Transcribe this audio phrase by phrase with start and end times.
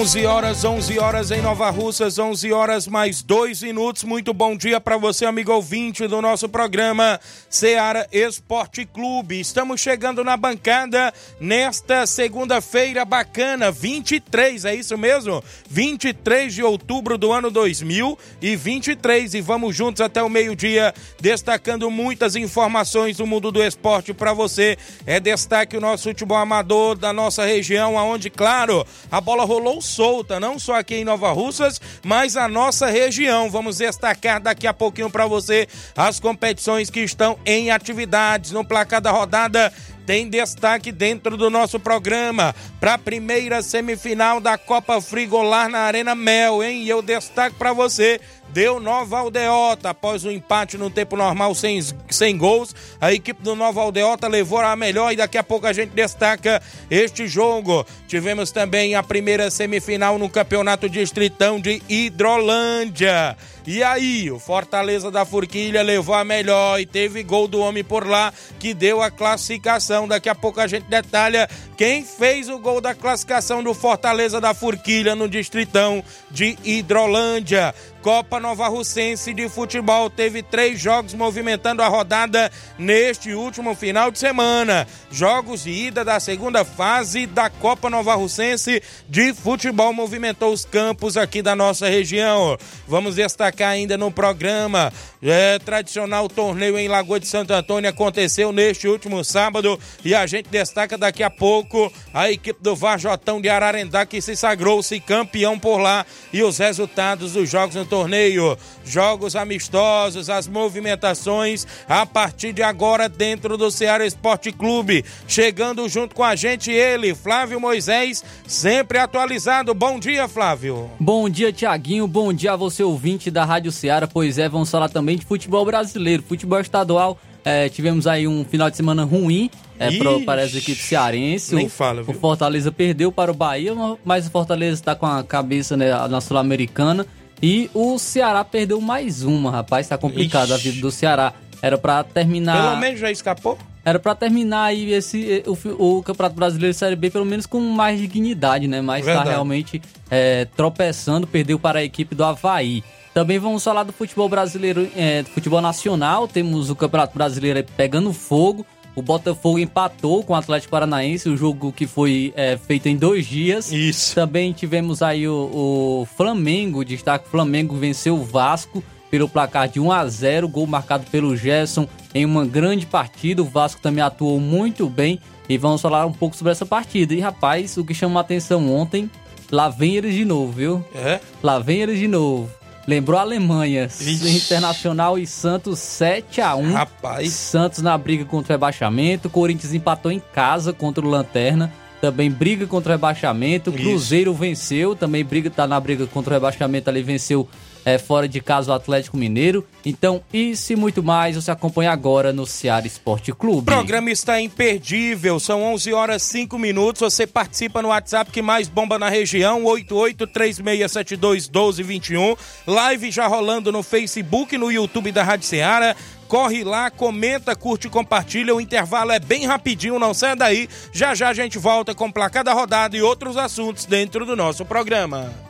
[0.00, 4.02] 11 horas, 11 horas em Nova Russas, 11 horas mais dois minutos.
[4.02, 7.20] Muito bom dia para você, amigo ouvinte do nosso programa
[7.50, 9.38] Seara Esporte Clube.
[9.38, 15.44] Estamos chegando na bancada nesta segunda-feira bacana, 23, é isso mesmo?
[15.68, 23.18] 23 de outubro do ano 2023 e vamos juntos até o meio-dia, destacando muitas informações
[23.18, 24.78] do mundo do esporte para você.
[25.04, 30.40] É destaque o nosso futebol amador da nossa região, aonde, claro, a bola rolou solta,
[30.40, 33.50] não só aqui em Nova Russas, mas a nossa região.
[33.50, 39.00] Vamos destacar daqui a pouquinho para você as competições que estão em atividades no placar
[39.00, 39.72] da rodada
[40.10, 46.16] tem destaque dentro do nosso programa para a primeira semifinal da Copa Frigolar na Arena
[46.16, 46.82] Mel, hein?
[46.82, 48.20] E eu destaco para você
[48.52, 49.90] deu Nova Aldeota.
[49.90, 51.80] Após o empate no tempo normal sem,
[52.10, 55.72] sem gols, a equipe do Nova Aldeota levou a melhor e daqui a pouco a
[55.72, 57.86] gente destaca este jogo.
[58.06, 63.36] Tivemos também a primeira semifinal no Campeonato Distritão de Hidrolândia.
[63.66, 68.06] E aí, o Fortaleza da Forquilha levou a melhor e teve gol do homem por
[68.06, 70.08] lá que deu a classificação.
[70.08, 74.54] Daqui a pouco a gente detalha quem fez o gol da classificação do Fortaleza da
[74.54, 77.74] Forquilha no Distritão de Hidrolândia.
[78.02, 84.18] Copa Nova Russense de Futebol teve três jogos movimentando a rodada neste último final de
[84.18, 84.86] semana.
[85.10, 91.18] Jogos de ida da segunda fase da Copa Nova Russense de Futebol movimentou os campos
[91.18, 92.56] aqui da nossa região.
[92.88, 94.90] Vamos destacar ainda no programa.
[95.22, 100.48] É, tradicional torneio em Lagoa de Santo Antônio aconteceu neste último sábado e a gente
[100.48, 105.76] destaca daqui a pouco a equipe do Varjotão de Ararendá que se sagrou-se campeão por
[105.76, 108.56] lá e os resultados dos jogos no torneio.
[108.84, 115.04] Jogos amistosos, as movimentações a partir de agora dentro do Ceará Esporte Clube.
[115.26, 119.74] Chegando junto com a gente ele, Flávio Moisés, sempre atualizado.
[119.74, 120.88] Bom dia, Flávio.
[120.98, 122.06] Bom dia, Tiaguinho.
[122.06, 124.06] Bom dia a você, ouvinte da Rádio Ceará.
[124.06, 127.18] Pois é, vamos falar também de futebol brasileiro, futebol estadual.
[127.44, 131.52] É, tivemos aí um final de semana ruim é, pro, para as equipes cearenses.
[131.52, 132.14] Nem o, fala, viu?
[132.14, 133.72] o Fortaleza perdeu para o Bahia,
[134.04, 137.06] mas o Fortaleza está com a cabeça né, na Sul-Americana.
[137.42, 139.88] E o Ceará perdeu mais uma, rapaz.
[139.88, 140.68] Tá complicado a Ixi.
[140.70, 141.32] vida do Ceará.
[141.62, 142.70] Era pra terminar.
[142.70, 143.58] Pelo menos já escapou?
[143.84, 147.98] Era pra terminar aí esse, o, o Campeonato Brasileiro Série B, pelo menos com mais
[147.98, 148.82] dignidade, né?
[148.82, 149.30] Mas tá Verdade.
[149.30, 149.80] realmente
[150.10, 152.84] é, tropeçando, perdeu para a equipe do Havaí.
[153.14, 156.28] Também vamos falar do futebol brasileiro, é, do futebol nacional.
[156.28, 158.64] Temos o Campeonato Brasileiro pegando fogo.
[159.00, 163.24] O Botafogo empatou com o Atlético Paranaense, o jogo que foi é, feito em dois
[163.24, 163.72] dias.
[163.72, 164.14] Isso.
[164.14, 169.80] Também tivemos aí o, o Flamengo, destaque: o Flamengo venceu o Vasco pelo placar de
[169.80, 173.40] 1 a 0 gol marcado pelo Gerson em uma grande partida.
[173.40, 177.14] O Vasco também atuou muito bem e vamos falar um pouco sobre essa partida.
[177.14, 179.10] E rapaz, o que chamou a atenção ontem,
[179.50, 180.84] lá vem eles de novo, viu?
[180.94, 181.20] É?
[181.42, 182.59] Lá vem eles de novo.
[182.90, 184.36] Lembrou a Alemanha, Vixe.
[184.36, 187.32] Internacional e Santos 7 a 1 Rapaz.
[187.32, 189.30] Santos na briga contra o rebaixamento.
[189.30, 191.72] Corinthians empatou em casa contra o Lanterna.
[192.00, 193.70] Também briga contra o rebaixamento.
[193.70, 193.78] Isso.
[193.78, 194.96] Cruzeiro venceu.
[194.96, 197.48] Também briga, tá na briga contra o rebaixamento ali, venceu
[197.84, 199.66] é, fora de casa o Atlético Mineiro.
[199.84, 203.62] Então, isso e muito mais você acompanha agora no Ceará Esporte Clube.
[203.62, 207.00] O programa está imperdível, são 11 horas 5 minutos.
[207.00, 212.36] Você participa no WhatsApp que mais bomba na região, 8836721221.
[212.66, 215.94] Live já rolando no Facebook, no YouTube da Rádio Ceará.
[216.28, 218.54] Corre lá, comenta, curte e compartilha.
[218.54, 220.68] O intervalo é bem rapidinho, não sai daí.
[220.92, 224.64] Já já a gente volta com placar da rodada e outros assuntos dentro do nosso
[224.64, 225.49] programa.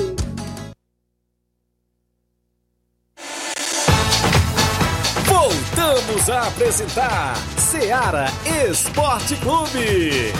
[6.21, 8.27] Voltamos a apresentar Seara
[8.69, 10.31] Esporte Clube.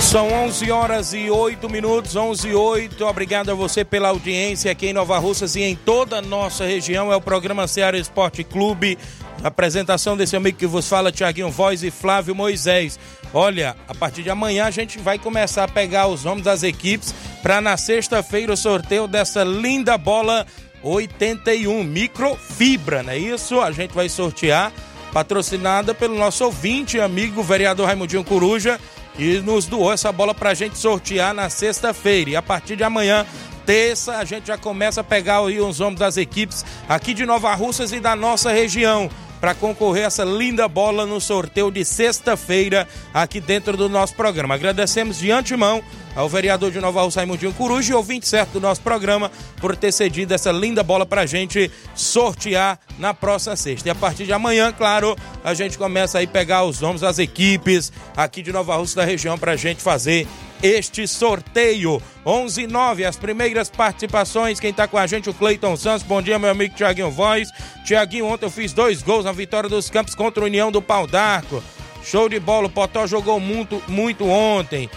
[0.00, 3.04] São 11 horas e 8 minutos, 11 e 8.
[3.04, 7.12] Obrigado a você pela audiência aqui em Nova Russas e em toda a nossa região.
[7.12, 8.98] É o programa Ceará Esporte Clube.
[9.42, 12.98] Apresentação desse amigo que vos fala, Tiaguinho Voz e Flávio Moisés.
[13.32, 17.14] Olha, a partir de amanhã a gente vai começar a pegar os nomes das equipes
[17.42, 20.46] para na sexta-feira o sorteio dessa linda bola
[20.82, 23.60] 81 microfibra, não é isso?
[23.60, 24.72] A gente vai sortear,
[25.12, 28.78] patrocinada pelo nosso ouvinte, amigo vereador Raimundinho Coruja
[29.18, 32.30] e nos doou essa bola pra gente sortear na sexta-feira.
[32.30, 33.26] E a partir de amanhã,
[33.64, 37.90] terça, a gente já começa a pegar os nomes das equipes aqui de Nova Russas
[37.92, 39.08] e da nossa região
[39.40, 44.54] para concorrer a essa linda bola no sorteio de sexta-feira aqui dentro do nosso programa.
[44.54, 45.82] Agradecemos de antemão
[46.14, 49.92] ao vereador de Nova Rússia, Raimundinho Coruja, e ouvinte certo do nosso programa, por ter
[49.92, 53.88] cedido essa linda bola pra gente sortear na próxima sexta.
[53.88, 57.18] E a partir de amanhã, claro, a gente começa aí a pegar os nomes das
[57.18, 60.26] equipes aqui de Nova Rússia da região pra gente fazer
[60.62, 62.02] este sorteio.
[62.24, 64.60] 11 9, as primeiras participações.
[64.60, 66.02] Quem tá com a gente, o Cleiton Santos.
[66.02, 67.50] Bom dia, meu amigo Tiaguinho Voz.
[67.84, 71.06] Tiaguinho, ontem eu fiz dois gols na vitória dos Campos contra a União do Pau
[71.06, 71.62] d'Arco.
[72.04, 74.88] Show de bola, o Potó jogou muito, muito ontem.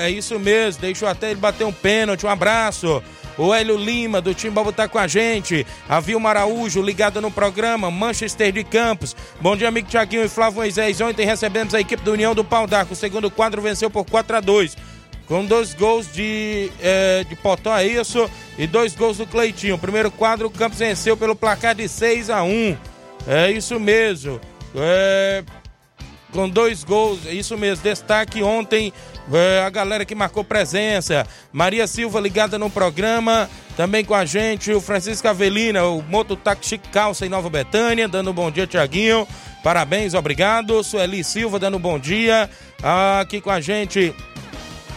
[0.00, 2.24] É isso mesmo, deixou até ele bater um pênalti.
[2.24, 3.02] Um abraço.
[3.38, 5.66] O Hélio Lima, do Timbaú, tá com a gente.
[5.88, 7.90] A Vilma Araújo, ligada no programa.
[7.90, 9.14] Manchester de Campos.
[9.40, 11.00] Bom dia, amigo Tiaguinho e Flávio Moisés.
[11.00, 12.94] Ontem recebemos a equipe da União do Pau d'Arco.
[12.94, 14.95] O segundo quadro venceu por 4 a 2
[15.26, 18.30] com dois gols de, é, de Potó, é isso?
[18.56, 19.78] E dois gols do Cleitinho.
[19.78, 22.76] Primeiro quadro, o Campos venceu pelo placar de 6 a 1
[23.26, 24.40] É isso mesmo.
[24.74, 25.42] É,
[26.32, 27.82] com dois gols, é isso mesmo.
[27.82, 28.92] Destaque ontem
[29.32, 31.26] é, a galera que marcou presença.
[31.52, 34.72] Maria Silva ligada no programa, também com a gente.
[34.72, 39.26] O Francisco Avelina, o Mototáxi Calça em Nova Betânia, dando um bom dia, Tiaguinho.
[39.64, 40.84] Parabéns, obrigado.
[40.84, 42.48] Sueli Silva dando um bom dia.
[42.82, 44.14] Ah, aqui com a gente,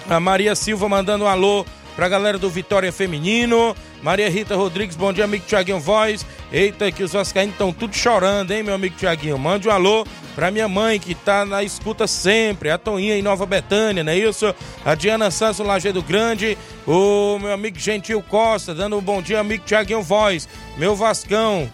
[0.09, 1.63] a Maria Silva mandando um alô
[1.95, 3.75] pra galera do Vitória Feminino.
[4.01, 6.25] Maria Rita Rodrigues, bom dia, amigo Tiaguinho Voz.
[6.51, 9.37] Eita, que os vascaínos estão tudo chorando, hein, meu amigo Tiaguinho?
[9.37, 13.45] Mande um alô pra minha mãe, que tá na escuta sempre, a Toninha em Nova
[13.45, 14.55] Betânia, não é isso?
[14.83, 19.65] A Diana Santos, Lajeado Grande, o meu amigo Gentil Costa, dando um bom dia, amigo
[19.65, 20.47] Tiaguinho Voz.
[20.77, 21.69] Meu Vascão,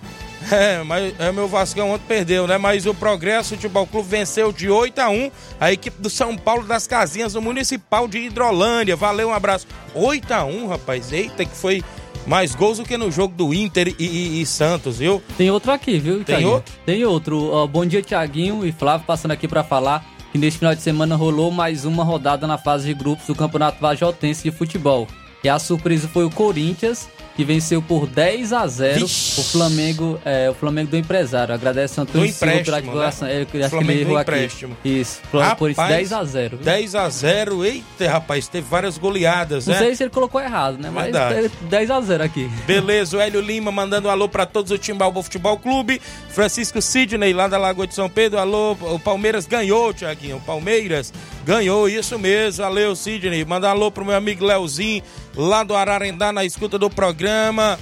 [0.52, 2.58] é, mas é, meu Vascão ontem perdeu, né?
[2.58, 6.64] Mas o Progresso Futebol Clube venceu de 8 a 1 a equipe do São Paulo
[6.66, 8.96] das Casinhas, no Municipal de Hidrolândia.
[8.96, 9.68] Valeu, um abraço.
[9.94, 11.12] 8 a 1 rapaz.
[11.12, 11.84] Eita, que foi
[12.28, 15.22] mais gols do que no jogo do Inter e, e- e Santos, viu?
[15.38, 16.52] Tem outro aqui, viu, Tem Thiaguinho?
[16.52, 16.74] outro?
[16.86, 17.52] Tem outro.
[17.52, 21.16] Ó, bom dia, Tiaguinho e Flávio, passando aqui pra falar que neste final de semana
[21.16, 25.08] rolou mais uma rodada na fase de grupos do Campeonato Vajotense de Futebol.
[25.44, 29.42] E a surpresa foi o Corinthians, que venceu por 10 a 0 Vixe.
[29.42, 31.54] o Flamengo, é, o Flamengo do empresário.
[31.54, 33.28] Agradece o Antônio Silva pela empréstimo, divulgação.
[33.28, 33.42] né?
[33.42, 34.50] Acho que ele errou aqui.
[34.86, 35.22] Isso,
[35.58, 36.66] por isso Rapaz, 10 a 0 viu?
[36.66, 39.80] 10 a 0 Eita, rapaz, teve várias goleadas, Não né?
[39.80, 40.90] sei se ele colocou errado, né?
[40.90, 41.46] Mas Verdade.
[41.46, 42.50] é 10 a 0 aqui.
[42.66, 46.02] Beleza, o Hélio Lima mandando um alô pra todos do Timbalbo Futebol Clube.
[46.30, 48.40] Francisco Sidney, lá da Lagoa de São Pedro.
[48.40, 50.38] Alô, o Palmeiras ganhou, Tiaguinho.
[50.38, 51.14] O Palmeiras
[51.46, 52.64] ganhou, isso mesmo.
[52.64, 53.46] Valeu, Sidney.
[53.46, 55.04] Manda alô pro meu amigo Leozinho,
[55.36, 57.80] lá do Ararendá, na escuta do programa.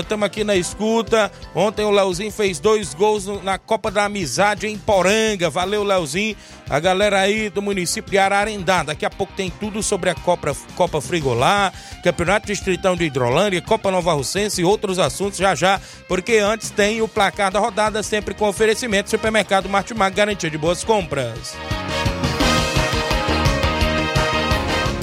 [0.00, 1.30] Estamos aqui na escuta.
[1.54, 5.50] Ontem o Leozinho fez dois gols no- na Copa da Amizade em Poranga.
[5.50, 6.34] Valeu, Leozinho.
[6.70, 8.82] A galera aí do município de Ararendá.
[8.82, 11.70] Daqui a pouco tem tudo sobre a Copa, Copa Frigolá,
[12.02, 15.78] Campeonato Distritão de Hidrolândia, Copa Nova Russense e outros assuntos já já.
[16.08, 19.10] Porque antes tem o placar da rodada, sempre com oferecimento.
[19.10, 21.54] Supermercado Martimag, garantia de boas compras.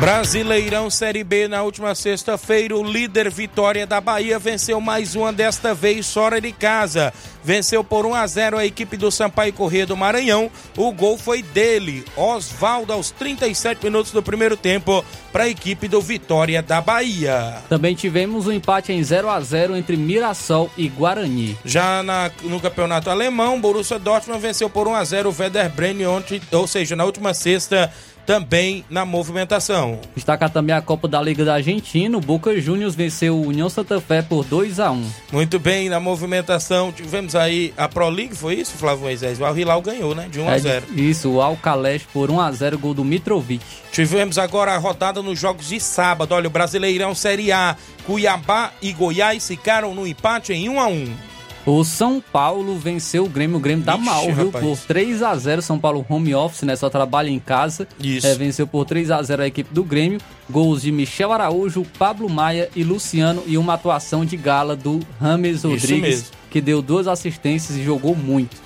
[0.00, 5.74] Brasileirão Série B na última sexta-feira, o líder Vitória da Bahia venceu mais uma desta
[5.74, 7.12] vez fora de casa.
[7.44, 10.50] Venceu por 1 a 0 a equipe do Sampaio Corrêa do Maranhão.
[10.74, 16.00] O gol foi dele, Oswaldo, aos 37 minutos do primeiro tempo, para a equipe do
[16.00, 17.58] Vitória da Bahia.
[17.68, 21.58] Também tivemos um empate em 0 a 0 entre Mirassol e Guarani.
[21.64, 26.06] Já na- no campeonato alemão, Borussia Dortmund venceu por 1 a 0 o Werder Bremen
[26.06, 27.92] ontem, ou seja, na última sexta,
[28.30, 29.98] também na movimentação.
[30.14, 32.16] Destacar também a Copa da Liga da Argentina.
[32.16, 35.98] O Boca Juniors venceu o União Santa Fé por 2 a 1 Muito bem, na
[35.98, 39.40] movimentação, tivemos aí a Pro League, foi isso, Flávio Moisés?
[39.40, 40.28] O Al Hilal ganhou, né?
[40.30, 40.86] De 1 a É, 0.
[40.94, 43.64] Isso, o Alcalés por 1 a 0 gol do Mitrovic.
[43.90, 46.32] Tivemos agora a rodada nos jogos de sábado.
[46.32, 51.14] Olha, o Brasileirão Série A, Cuiabá e Goiás ficaram no empate em 1 a 1.
[51.70, 53.56] O São Paulo venceu o Grêmio.
[53.56, 54.46] O Grêmio tá Ixi, mal, viu?
[54.46, 54.64] rapaz.
[54.64, 56.74] Por 3 a 0 São Paulo home office, né?
[56.74, 57.86] Só trabalha em casa.
[58.02, 58.26] Isso.
[58.26, 60.20] É, venceu por 3 a 0 a equipe do Grêmio.
[60.50, 63.44] Gols de Michel Araújo, Pablo Maia e Luciano.
[63.46, 68.56] E uma atuação de gala do Rames Rodrigues, que deu duas assistências e jogou muito.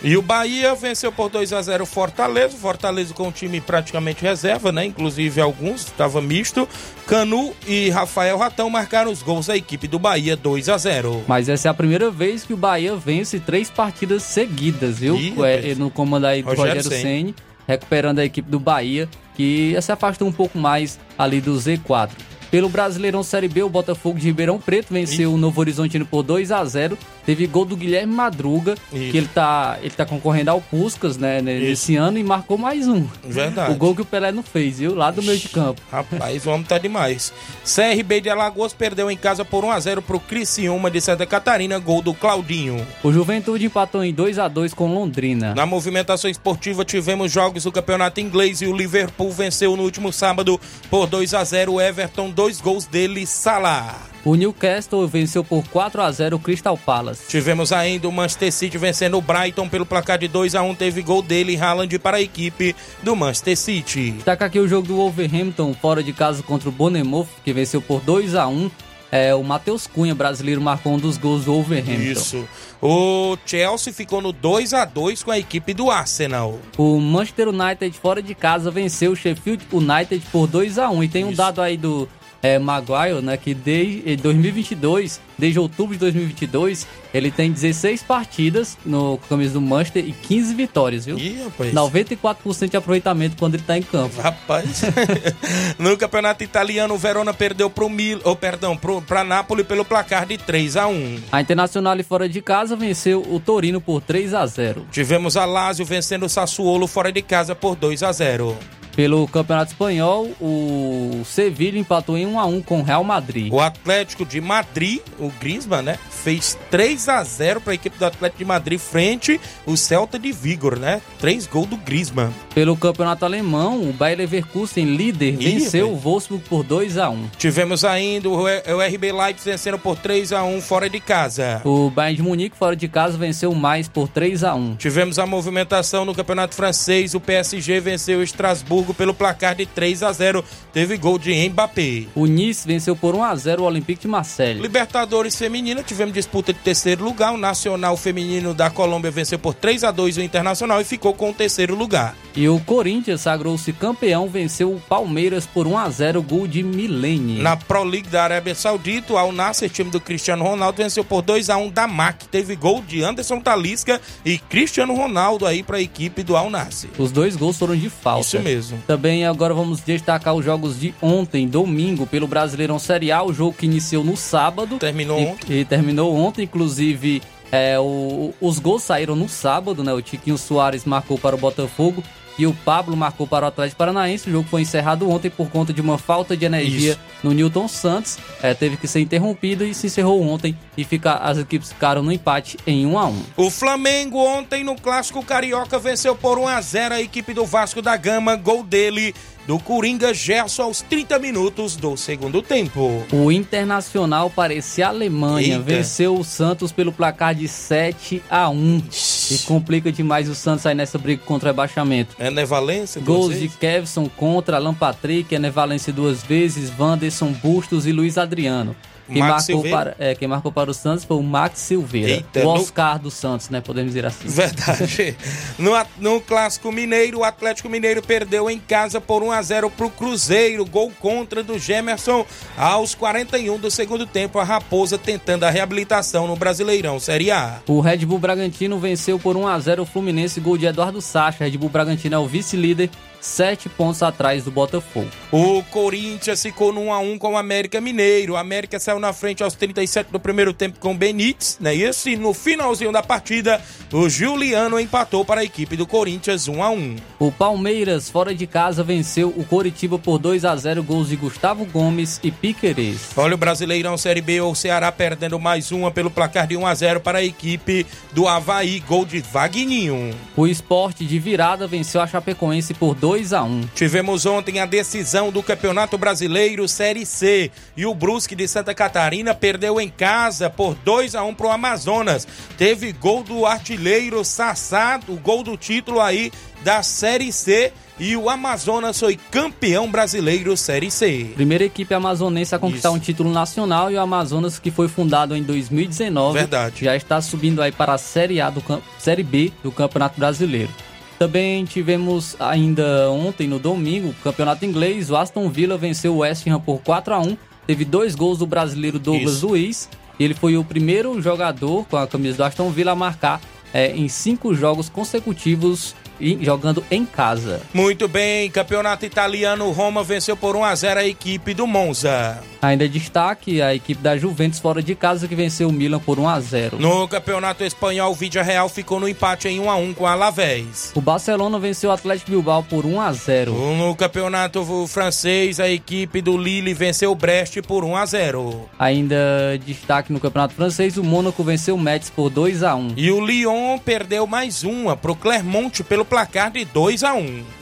[0.00, 2.54] E o Bahia venceu por 2 a 0 o Fortaleza.
[2.54, 4.84] O Fortaleza com o time praticamente reserva, né?
[4.84, 6.68] Inclusive alguns, estava misto.
[7.06, 11.24] Canu e Rafael Ratão marcaram os gols da equipe do Bahia 2 a 0.
[11.26, 15.16] Mas essa é a primeira vez que o Bahia vence três partidas seguidas, viu?
[15.16, 15.78] Ih, É, rapaz.
[15.78, 17.02] no comando aí do Rogério Rogério.
[17.02, 17.34] Ceni,
[17.66, 22.10] recuperando a equipe do Bahia, que se afastou um pouco mais ali do Z4.
[22.50, 26.50] Pelo Brasileirão Série B, o Botafogo de Ribeirão Preto venceu o Novo Horizontino por 2
[26.50, 26.96] a 0
[27.28, 29.10] Teve gol do Guilherme Madruga, Isso.
[29.10, 33.06] que ele tá, ele tá concorrendo ao Puscas, né, nesse ano, e marcou mais um.
[33.22, 33.70] Verdade.
[33.70, 34.94] O gol que o Pelé não fez, viu?
[34.94, 35.78] Lá do meio de campo.
[35.92, 37.30] Rapaz, o homem tá demais.
[37.66, 41.78] CRB de Alagoas perdeu em casa por 1 a 0 pro Criciúma de Santa Catarina,
[41.78, 42.86] gol do Claudinho.
[43.02, 45.54] O Juventude empatou em 2 a 2 com Londrina.
[45.54, 50.58] Na movimentação esportiva tivemos jogos do Campeonato Inglês e o Liverpool venceu no último sábado
[50.88, 53.98] por 2 a 0 o Everton, dois gols dele, Salah.
[54.24, 57.28] O Newcastle venceu por 4 a 0 o Crystal Palace.
[57.28, 61.02] Tivemos ainda o Manchester City vencendo o Brighton pelo placar de 2 a 1 teve
[61.02, 64.12] gol dele, Haaland para a equipe do Manchester City.
[64.12, 68.00] Destaca aqui o jogo do Wolverhampton fora de casa contra o Bournemouth, que venceu por
[68.02, 68.70] 2 a 1
[69.10, 72.02] é, o Matheus Cunha, brasileiro, marcou um dos gols do Wolverhampton.
[72.02, 72.48] Isso.
[72.80, 76.58] O Chelsea ficou no 2 a 2 com a equipe do Arsenal.
[76.76, 81.08] O Manchester United fora de casa venceu o Sheffield United por 2 a 1 E
[81.08, 81.38] tem um Isso.
[81.38, 82.06] dado aí do
[82.42, 89.18] é, Maguire, né, que desde 2022, desde outubro de 2022, ele tem 16 partidas no
[89.28, 91.18] camisa do Manchester e 15 vitórias, viu?
[91.18, 91.72] Ih, rapaz.
[91.72, 94.20] 94% de aproveitamento quando ele tá em campo.
[94.20, 94.82] Rapaz,
[95.78, 100.26] no campeonato italiano, o Verona perdeu pro Mil, oh, perdão, pro, pra Napoli pelo placar
[100.26, 101.18] de 3 a 1.
[101.32, 104.86] A Internacional fora de casa venceu o Torino por 3 a 0.
[104.92, 108.56] Tivemos a Lazio vencendo o Sassuolo fora de casa por 2 a 0.
[108.98, 113.52] Pelo Campeonato Espanhol, o Sevilla empatou em 1 a 1 com o Real Madrid.
[113.52, 118.04] O Atlético de Madrid, o Griezmann, né, fez 3 a 0 para a equipe do
[118.04, 121.00] Atlético de Madrid frente o Celta de Vigor, né?
[121.20, 122.32] Três gols do Griezmann.
[122.52, 127.28] Pelo Campeonato Alemão, o Bayer Leverkusen, líder, venceu o Wolfsburg por 2 a 1.
[127.38, 131.62] Tivemos ainda o, o RB Leipzig vencendo por 3 a 1 fora de casa.
[131.64, 134.74] O Bayern de Munique fora de casa venceu mais por 3 a 1.
[134.74, 140.02] Tivemos a movimentação no Campeonato Francês, o PSG venceu o Estrasburgo Pelo placar de 3
[140.02, 140.44] a 0.
[140.72, 142.06] Teve gol de Mbappé.
[142.14, 144.60] O Nice venceu por 1 a 0 o Olympique de Marseille.
[144.60, 147.32] Libertadores Feminina, tivemos disputa de terceiro lugar.
[147.32, 151.30] O Nacional Feminino da Colômbia venceu por 3 a 2 o Internacional e ficou com
[151.30, 152.14] o terceiro lugar.
[152.34, 157.40] E o Corinthians sagrou-se campeão, venceu o Palmeiras por 1 a 0 gol de Milene.
[157.40, 161.22] Na Pro League da Arábia Saudita, o Al Nassr, time do Cristiano Ronaldo, venceu por
[161.22, 162.28] 2 a 1 da MAC.
[162.28, 166.88] Teve gol de Anderson Talisca e Cristiano Ronaldo aí para a equipe do Al Nassr.
[166.98, 168.26] Os dois gols foram de falta.
[168.26, 168.77] Isso mesmo.
[168.86, 173.52] Também agora vamos destacar os jogos de ontem, domingo, pelo Brasileirão Série A, o jogo
[173.56, 174.78] que iniciou no sábado.
[174.78, 175.58] Terminou e, ontem.
[175.60, 177.22] E terminou ontem, inclusive.
[177.50, 179.92] É, o- os gols saíram no sábado, né?
[179.94, 182.02] O Tiquinho Soares marcou para o Botafogo
[182.38, 184.28] e o Pablo marcou para o Atlético Paranaense.
[184.28, 187.00] O jogo foi encerrado ontem por conta de uma falta de energia Isso.
[187.22, 188.16] no Newton Santos.
[188.40, 190.56] É, teve que ser interrompido e se encerrou ontem.
[190.76, 194.76] E fica, as equipes ficaram no empate em 1 a 1 O Flamengo ontem no
[194.76, 199.14] Clássico Carioca venceu por 1 a 0 a equipe do Vasco da Gama, gol dele
[199.48, 203.02] do Coringa Gerson aos 30 minutos do segundo tempo.
[203.10, 205.62] O Internacional parecia a Alemanha, Eita.
[205.62, 208.82] venceu o Santos pelo placar de 7 a 1
[209.30, 212.14] e complica demais o Santos aí nessa briga contra o rebaixamento.
[212.18, 213.00] É Nevalência?
[213.00, 213.56] duas Gols de vezes?
[213.56, 218.76] Kevson contra Alan Patrick, Ené Valência duas vezes, Wanderson Bustos e Luiz Adriano.
[219.12, 219.76] Quem Max marcou, Silveira?
[219.76, 222.10] para, é, quem marcou para o Santos foi o Max Silveira.
[222.10, 223.60] Eita, o no- Oscar do Santos, né?
[223.60, 224.28] Podemos dizer assim.
[224.28, 225.16] Verdade.
[225.58, 229.90] No, no Clássico Mineiro, o Atlético Mineiro perdeu em casa por 1 a 0 pro
[229.90, 230.64] Cruzeiro.
[230.64, 232.24] Gol contra do Gemerson
[232.56, 234.38] aos 41 do segundo tempo.
[234.38, 237.60] A Raposa tentando a reabilitação no Brasileirão Série A.
[237.66, 241.44] O Red Bull Bragantino venceu por 1 a 0 o Fluminense, gol de Eduardo Sacha.
[241.44, 245.08] Red Bull Bragantino é o vice-líder, sete pontos atrás do Botafogo.
[245.30, 248.34] O Corinthians ficou no 1 a 1 com o América Mineiro.
[248.34, 251.74] O América saiu na frente aos 37 do primeiro tempo com o Benítez, né?
[251.74, 253.60] E no finalzinho da partida,
[253.92, 256.96] o Juliano empatou para a equipe do Corinthians 1 a 1.
[257.18, 261.64] O Palmeiras, fora de casa, venceu o Coritiba por 2 a 0 gols de Gustavo
[261.64, 263.10] Gomes e Piquerez.
[263.16, 266.74] Olha o Brasileirão Série B, o Ceará perdendo mais uma pelo placar de 1 a
[266.74, 270.14] 0 para a equipe do Havaí, gol de Vagninho.
[270.36, 275.30] O esporte de virada venceu a Chapecoense por 2 a 1 Tivemos ontem a decisão
[275.32, 280.74] do Campeonato Brasileiro Série C e o Brusque de Santa Catarina perdeu em casa por
[280.76, 282.26] 2 a 1 para o Amazonas.
[282.56, 286.30] Teve gol do artilheiro Sassá, o gol do título aí
[286.62, 291.32] da Série C e o Amazonas foi campeão brasileiro Série C.
[291.34, 292.96] Primeira equipe amazonense a conquistar Isso.
[292.96, 296.84] um título nacional e o Amazonas, que foi fundado em 2019, Verdade.
[296.84, 298.62] já está subindo aí para a Série A do
[298.98, 300.70] Série B do Campeonato Brasileiro.
[301.18, 305.10] Também tivemos ainda ontem, no domingo, o Campeonato Inglês.
[305.10, 307.36] O Aston Villa venceu o West Ham por 4 a 1
[307.68, 309.46] Teve dois gols do brasileiro Douglas Isso.
[309.46, 309.88] Luiz.
[310.18, 313.42] E ele foi o primeiro jogador com a camisa do Aston Villa a marcar
[313.74, 317.60] é, em cinco jogos consecutivos e jogando em casa.
[317.72, 322.42] Muito bem, Campeonato Italiano, Roma venceu por 1 a 0 a equipe do Monza.
[322.60, 326.28] Ainda destaque a equipe da Juventus fora de casa que venceu o Milan por 1
[326.28, 326.78] a 0.
[326.78, 330.12] No Campeonato Espanhol, o Vídea Real ficou no empate em 1 a 1 com a
[330.12, 330.92] Alavés.
[330.94, 333.52] O Barcelona venceu o Atlético Bilbao por 1 a 0.
[333.76, 338.68] No Campeonato Francês, a equipe do Lille venceu o Brest por 1 a 0.
[338.78, 339.16] Ainda
[339.64, 342.94] destaque no Campeonato Francês, o Mônaco venceu o Metz por 2 a 1.
[342.96, 347.57] E o Lyon perdeu mais uma pro Clermont pelo placar de 2 a 1.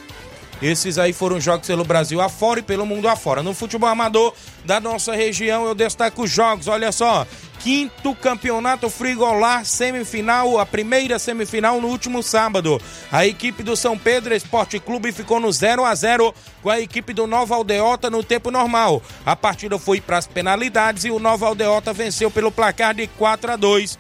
[0.61, 3.43] Esses aí foram jogos pelo Brasil afora e pelo mundo afora.
[3.43, 4.33] No futebol amador
[4.65, 6.67] da nossa região, eu destaco os jogos.
[6.67, 7.27] Olha só,
[7.59, 12.81] quinto campeonato frigolar semifinal, a primeira semifinal no último sábado.
[13.13, 17.13] A equipe do São Pedro Esporte Clube ficou no 0 a 0 com a equipe
[17.13, 19.03] do Nova Aldeota no tempo normal.
[19.27, 23.53] A partida foi para as penalidades e o Nova Aldeota venceu pelo placar de 4
[23.53, 23.99] a 2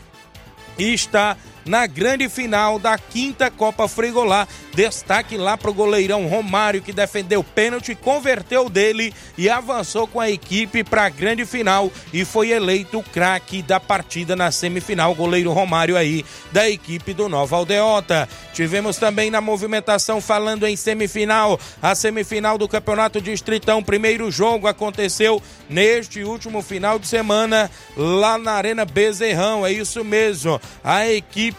[0.78, 1.36] e está
[1.66, 4.46] na grande final da quinta Copa Frigolá.
[4.74, 10.30] Destaque lá pro goleirão Romário que defendeu o pênalti, converteu dele e avançou com a
[10.30, 15.52] equipe para a grande final e foi eleito o craque da partida na semifinal, goleiro
[15.52, 18.28] Romário aí da equipe do Nova Aldeota.
[18.52, 23.82] Tivemos também na movimentação falando em semifinal, a semifinal do Campeonato Distritão.
[23.82, 29.66] Primeiro jogo aconteceu neste último final de semana lá na Arena Bezerrão.
[29.66, 30.60] É isso mesmo.
[30.84, 31.55] A equipe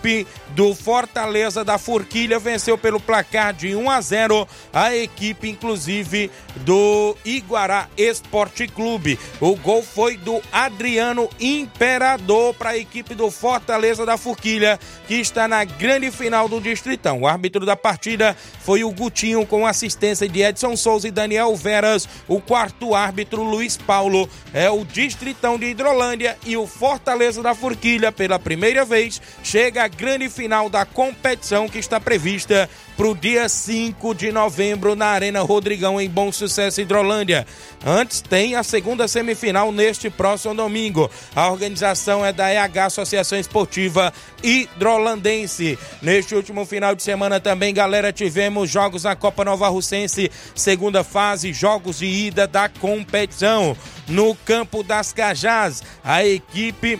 [0.55, 7.15] do Fortaleza da Forquilha venceu pelo placar de 1 a 0 a equipe inclusive do
[7.25, 9.19] Iguará Esporte Clube.
[9.39, 15.47] O gol foi do Adriano Imperador para a equipe do Fortaleza da Forquilha, que está
[15.47, 17.21] na grande final do Distritão.
[17.21, 22.07] O árbitro da partida foi o Gutinho com assistência de Edson Souza e Daniel Veras.
[22.27, 28.11] O quarto árbitro Luiz Paulo é o Distritão de Hidrolândia e o Fortaleza da Forquilha
[28.11, 34.15] pela primeira vez chega grande final da competição que está prevista para o dia 5
[34.15, 37.45] de novembro na Arena Rodrigão, em Bom Sucesso, Hidrolândia.
[37.85, 41.09] Antes tem a segunda semifinal neste próximo domingo.
[41.35, 45.77] A organização é da EH Associação Esportiva Hidrolandense.
[46.01, 51.53] Neste último final de semana também, galera, tivemos jogos na Copa Nova Russense, segunda fase,
[51.53, 53.77] jogos de ida da competição.
[54.07, 56.99] No campo das Cajás, a equipe,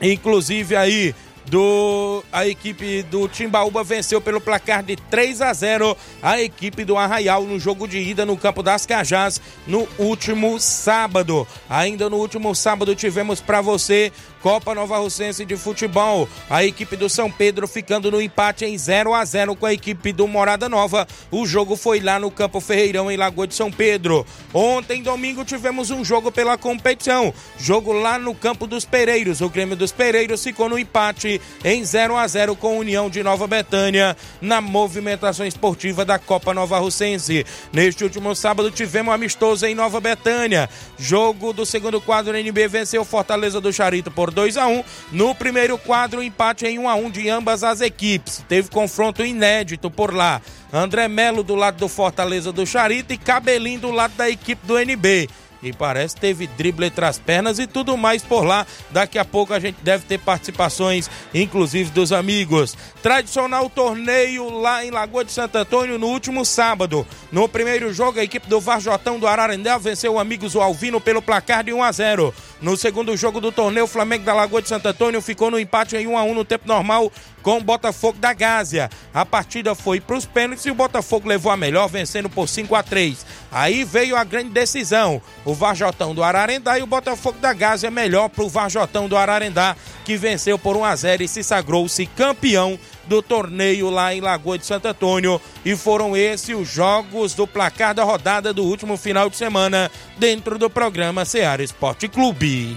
[0.00, 1.14] inclusive aí,
[1.46, 6.96] do a equipe do Timbaúba venceu pelo placar de 3 a 0 a equipe do
[6.96, 11.46] Arraial no jogo de ida no campo das Cajás no último sábado.
[11.68, 16.28] Ainda no último sábado tivemos para você Copa Nova Russense de Futebol.
[16.50, 20.12] A equipe do São Pedro ficando no empate em 0 a 0 com a equipe
[20.12, 21.06] do Morada Nova.
[21.30, 24.26] O jogo foi lá no Campo Ferreirão, em Lagoa de São Pedro.
[24.52, 27.32] Ontem, domingo, tivemos um jogo pela competição.
[27.56, 29.40] Jogo lá no Campo dos Pereiros.
[29.40, 33.22] O Grêmio dos Pereiros ficou no empate em 0 a 0 com a União de
[33.22, 37.46] Nova Betânia na movimentação esportiva da Copa Nova Russense.
[37.72, 40.68] Neste último sábado, tivemos um amistoso em Nova Betânia.
[40.98, 45.78] Jogo do segundo quadro, NB venceu Fortaleza do Charito por 2 a 1 No primeiro
[45.78, 48.44] quadro, empate em 1 a 1 de ambas as equipes.
[48.48, 50.40] Teve confronto inédito por lá.
[50.72, 54.78] André Melo do lado do Fortaleza do Charito e Cabelinho do lado da equipe do
[54.78, 55.28] NB.
[55.62, 58.66] E parece teve drible entre as pernas e tudo mais por lá.
[58.90, 62.76] Daqui a pouco a gente deve ter participações, inclusive dos amigos.
[63.00, 67.06] Tradicional torneio lá em Lagoa de Santo Antônio no último sábado.
[67.30, 71.62] No primeiro jogo, a equipe do Varjotão do Ararendel venceu o Amigos Alvino pelo placar
[71.62, 72.34] de 1 a 0.
[72.62, 75.96] No segundo jogo do torneio, o Flamengo da Lagoa de Santo Antônio ficou no empate
[75.96, 77.10] em 1 a 1 no tempo normal
[77.42, 78.88] com o Botafogo da Gásia.
[79.12, 82.72] A partida foi para os pênaltis e o Botafogo levou a melhor, vencendo por 5
[82.76, 83.26] a 3.
[83.50, 85.20] Aí veio a grande decisão.
[85.44, 89.74] O Varjotão do Ararendá e o Botafogo da Gásia melhor para o Varjotão do Ararendá,
[90.04, 94.58] que venceu por 1 a 0 e se sagrou-se campeão do torneio lá em Lagoa
[94.58, 95.40] de Santo Antônio.
[95.64, 100.58] E foram esses os jogos do placar da rodada do último final de semana dentro
[100.58, 102.76] do programa Seara Esporte Clube.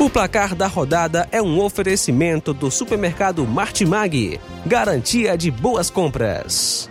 [0.00, 4.40] O placar da rodada é um oferecimento do supermercado Martimag.
[4.64, 6.90] Garantia de boas compras.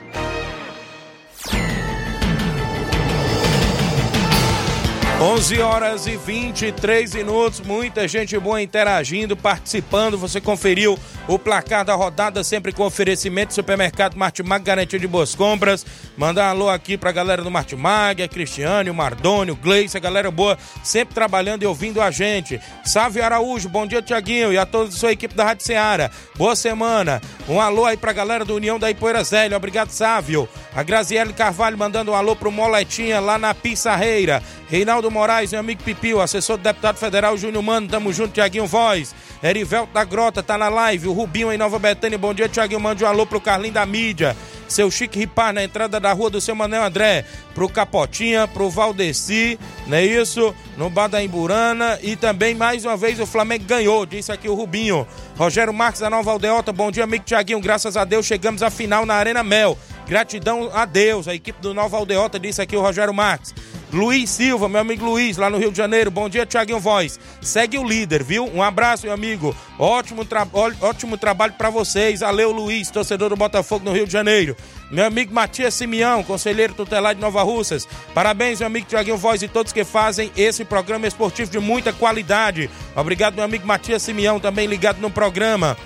[5.21, 10.17] 11 horas e 23 minutos, muita gente boa interagindo, participando.
[10.17, 15.35] Você conferiu o placar da rodada, sempre com oferecimento do supermercado Martimag, garantia de boas
[15.35, 15.85] compras.
[16.15, 19.99] Mandar um alô aqui pra galera do Martimag, a Cristiane, o Mardônio, o Gleice, a
[19.99, 22.57] galera boa, sempre trabalhando e ouvindo a gente.
[22.85, 26.09] Sávio Araújo, bom dia, Tiaguinho, e a toda a sua equipe da Rádio Ceará.
[26.37, 27.21] Boa semana.
[27.45, 30.47] Um alô aí pra galera do União da Ipoeira Zélio, obrigado, Sávio.
[30.73, 34.41] A Graziele Carvalho mandando um alô pro Moletinha lá na Pissarreira.
[34.69, 39.15] Reinaldo Moraes, meu amigo Pipio, assessor do deputado federal Júnior Mano, tamo junto, Tiaguinho Voz.
[39.43, 43.03] Erivelto da Grota tá na live, o Rubinho em Nova Betânia, bom dia, Tiaguinho, mande
[43.03, 44.35] um alô pro Carlinho da Mídia.
[44.69, 49.59] Seu Chique Ripar na entrada da rua do seu Manel André, pro Capotinha, pro Valdeci,
[49.87, 50.55] não é isso?
[50.77, 54.53] No Bar da Imburana e também mais uma vez o Flamengo ganhou, disse aqui o
[54.53, 55.05] Rubinho.
[55.37, 59.05] Rogério Marques da Nova Aldeota, bom dia, amigo Tiaguinho, graças a Deus chegamos à final
[59.05, 59.77] na Arena Mel.
[60.07, 63.53] Gratidão a Deus, a equipe do Nova Aldeota, disse aqui o Rogério Marques.
[63.91, 66.11] Luiz Silva, meu amigo Luiz, lá no Rio de Janeiro.
[66.11, 67.19] Bom dia, Tiaguinho Voz.
[67.41, 68.45] Segue o líder, viu?
[68.45, 69.55] Um abraço, meu amigo.
[69.79, 70.47] Ótimo, tra...
[70.81, 72.21] ótimo trabalho para vocês.
[72.21, 74.55] Aleu Luiz, torcedor do Botafogo no Rio de Janeiro.
[74.91, 77.87] Meu amigo Matias Simeão, conselheiro tutelar de Nova Russas.
[78.13, 82.69] Parabéns, meu amigo Tiaguinho Voz e todos que fazem esse programa esportivo de muita qualidade.
[82.95, 85.77] Obrigado, meu amigo Matias Simeão, também ligado no programa.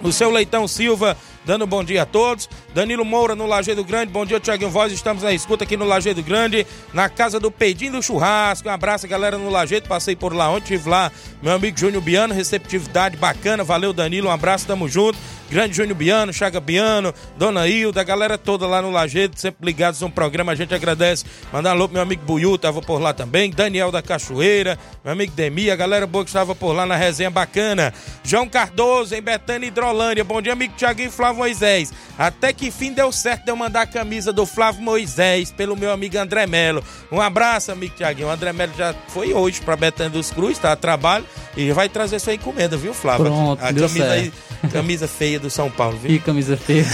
[0.00, 2.48] O seu Leitão Silva dando um bom dia a todos.
[2.72, 4.92] Danilo Moura no Lajeado Grande, bom dia, Tiaguinho Voz.
[4.92, 8.68] Estamos na escuta aqui no Lajeado Grande, na casa do Pedinho do Churrasco.
[8.68, 9.88] Um abraço, galera, no Lajeado.
[9.88, 11.10] Passei por lá ontem, tive lá
[11.42, 13.64] meu amigo Júnior Biano, receptividade bacana.
[13.64, 15.18] Valeu, Danilo, um abraço, tamo junto.
[15.50, 20.08] Grande Júnior Biano, Chaga Biano, Dona Hilda, galera toda lá no Lajeado, sempre ligados no
[20.08, 21.24] programa, a gente agradece.
[21.52, 23.50] Mandar alô pro meu amigo Buiu, tava por lá também.
[23.50, 27.30] Daniel da Cachoeira, meu amigo Demi, a galera boa que estava por lá na resenha
[27.30, 27.92] bacana.
[28.22, 30.22] João Cardoso, em Betânia Hidrolândia.
[30.22, 31.92] Bom dia, amigo Tiaguinho Flávio Moisés.
[32.16, 35.92] Até que fim deu certo de eu mandar a camisa do Flávio Moisés pelo meu
[35.92, 36.82] amigo André Melo.
[37.12, 38.26] Um abraço, amigo Tiaguinho.
[38.26, 41.24] O André Melo já foi hoje pra Betânia dos Cruz, tá a trabalho.
[41.56, 43.26] E vai trazer sua encomenda, viu, Flávio?
[43.26, 44.10] Pronto, a camisa certo.
[44.10, 44.32] aí,
[44.68, 46.10] camisa feia do São Paulo, viu?
[46.10, 46.84] Que camisa feia.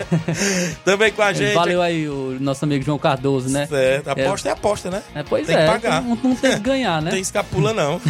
[0.84, 1.54] Também com a gente.
[1.54, 3.66] Valeu aí o nosso amigo João Cardoso, né?
[3.66, 5.02] Certo, aposta é, aposta, né?
[5.14, 6.02] É, pois tem é, que pagar.
[6.02, 7.10] Não, não tem que ganhar, né?
[7.16, 8.00] Tem escapula, não.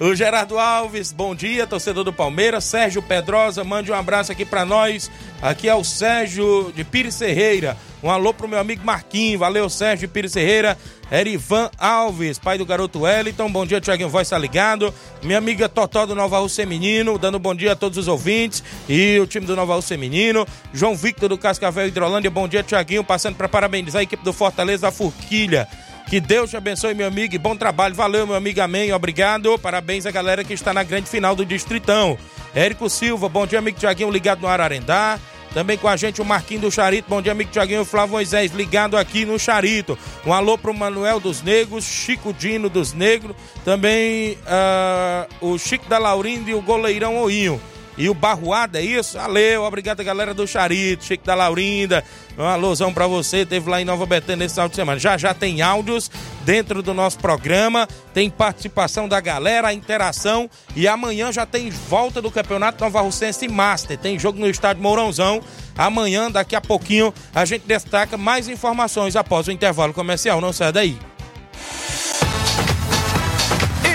[0.00, 2.64] o Gerardo Alves, bom dia, torcedor do Palmeiras.
[2.64, 5.10] Sérgio Pedrosa, mande um abraço aqui pra nós.
[5.40, 7.76] Aqui é o Sérgio de Pires Ferreira.
[8.02, 10.76] Um alô pro meu amigo Marquinhos, valeu Sérgio Pires Ferreira,
[11.10, 14.92] Erivan Alves, pai do garoto Wellington, bom dia Tiaguinho Voz, tá ligado?
[15.22, 19.18] Minha amiga Totó do Nova Rússia Feminino, dando bom dia a todos os ouvintes e
[19.20, 20.46] o time do Nova Rússia Feminino.
[20.72, 24.82] João Victor do Cascavel Hidrolândia, bom dia Tiaguinho, passando para parabenizar a equipe do Fortaleza
[24.82, 25.68] da Forquilha.
[26.08, 27.94] Que Deus te abençoe, meu amigo, e bom trabalho.
[27.94, 29.58] Valeu, meu amigo, amém, obrigado.
[29.58, 32.18] Parabéns à galera que está na grande final do Distritão.
[32.54, 35.18] Érico Silva, bom dia, amigo Tiaguinho, ligado no Ararendá.
[35.54, 37.08] Também com a gente o Marquinho do Charito.
[37.08, 39.96] Bom dia, amigo Tiaguinho Flávio Moisés, ligado aqui no Charito.
[40.26, 43.36] Um alô pro Manuel dos Negros, Chico Dino dos Negros.
[43.64, 47.60] Também uh, o Chico da Laurinda e o Goleirão Oinho.
[47.96, 49.16] E o Barruada, é isso?
[49.16, 52.04] Valeu, obrigado galera do Charito, Chico da Laurinda.
[52.36, 54.98] Um alôzão pra você, teve lá em Nova Betânia nesse final de semana.
[54.98, 56.10] Já já tem áudios
[56.44, 60.50] dentro do nosso programa, tem participação da galera, interação.
[60.74, 63.96] E amanhã já tem volta do Campeonato Nova Russense Master.
[63.96, 65.40] Tem jogo no estádio Mourãozão.
[65.76, 70.40] Amanhã, daqui a pouquinho, a gente destaca mais informações após o intervalo comercial.
[70.40, 70.98] Não sai daí.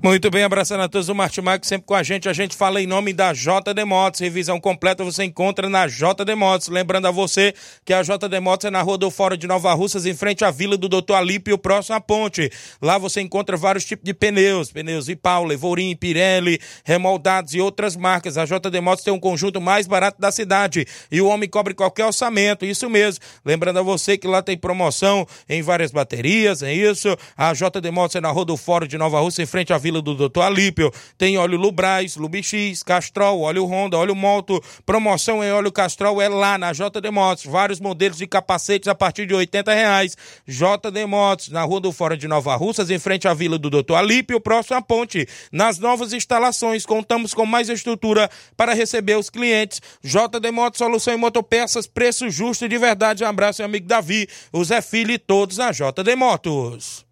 [0.00, 2.28] Muito bem, abraçando a todos do Martimag, sempre com a gente.
[2.28, 4.20] A gente fala em nome da JD Motos.
[4.20, 6.68] Revisão completa você encontra na JD Motos.
[6.68, 7.52] Lembrando a você
[7.84, 10.52] que a JD Motos é na Rua do Fórum de Nova Russas, em frente à
[10.52, 12.48] Vila do Doutor Alípio, próximo à ponte.
[12.80, 18.38] Lá você encontra vários tipos de pneus, pneus Ipau, Levorim, Pirelli, remoldados e outras marcas.
[18.38, 22.06] A JD Motos tem um conjunto mais barato da cidade e o homem cobre qualquer
[22.06, 23.20] orçamento, isso mesmo.
[23.44, 27.16] Lembrando a você que lá tem promoção em várias baterias, é isso.
[27.36, 29.87] A JD Motos é na Rua do Fórum de Nova Russa, em frente à Vila
[29.90, 30.92] do Doutor Alípio.
[31.16, 34.62] Tem óleo Lubrais, Lubix, Castrol, óleo Honda, óleo Moto.
[34.84, 37.44] Promoção em óleo Castrol é lá na JD Motos.
[37.44, 40.16] Vários modelos de capacetes a partir de 80 reais.
[40.46, 43.96] JD Motos, na Rua do Fora de Nova Russas, em frente à Vila do Doutor
[43.96, 45.26] Alípio, próximo à ponte.
[45.50, 49.80] Nas novas instalações, contamos com mais estrutura para receber os clientes.
[50.02, 53.24] JD Motos, solução em motopeças, preço justo de verdade.
[53.24, 57.06] Um abraço, meu amigo Davi, o Zé Filho e todos na JD Motos.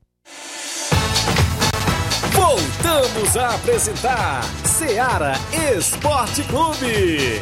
[2.46, 5.32] Voltamos a apresentar Seara
[5.76, 7.40] Esporte Clube.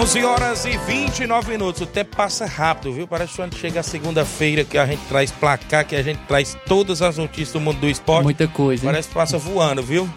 [0.00, 1.82] 11 horas e 29 minutos.
[1.82, 3.08] O tempo passa rápido, viu?
[3.08, 6.56] Parece que quando chega a segunda-feira que a gente traz placar, que a gente traz
[6.66, 8.22] todas as notícias do mundo do esporte.
[8.22, 8.84] Muita coisa.
[8.84, 8.92] hein?
[8.92, 10.08] Parece que passa voando, viu?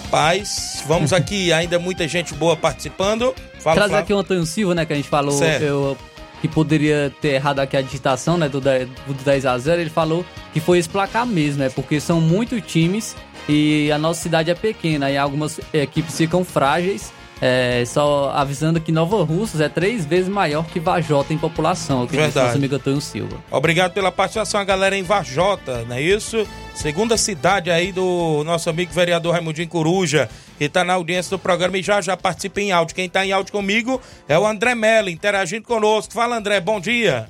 [0.00, 3.34] Rapaz, vamos aqui, ainda muita gente boa participando.
[3.58, 3.98] Fala, Trazer Flávio.
[3.98, 5.96] aqui o Antônio Silva, né, que a gente falou eu-
[6.42, 9.88] que poderia ter errado aqui a digitação, né, do, 10 do 10 a 0 ele
[9.88, 13.16] falou que foi esse placar mesmo, né, porque são muitos times
[13.48, 17.10] e a nossa cidade é pequena e algumas equipes ficam frágeis.
[17.40, 22.08] É, só avisando que Nova Russas é três vezes maior que Vajota em população, o
[22.08, 23.36] que disse nosso amigo Antônio Silva.
[23.50, 26.46] Obrigado pela participação, a galera em Vajota, não é isso?
[26.74, 31.76] Segunda cidade aí do nosso amigo vereador Raimundinho Coruja, que está na audiência do programa
[31.76, 32.94] e já já participa em áudio.
[32.94, 36.14] Quem está em áudio comigo é o André Mello, interagindo conosco.
[36.14, 37.28] Fala, André, bom dia.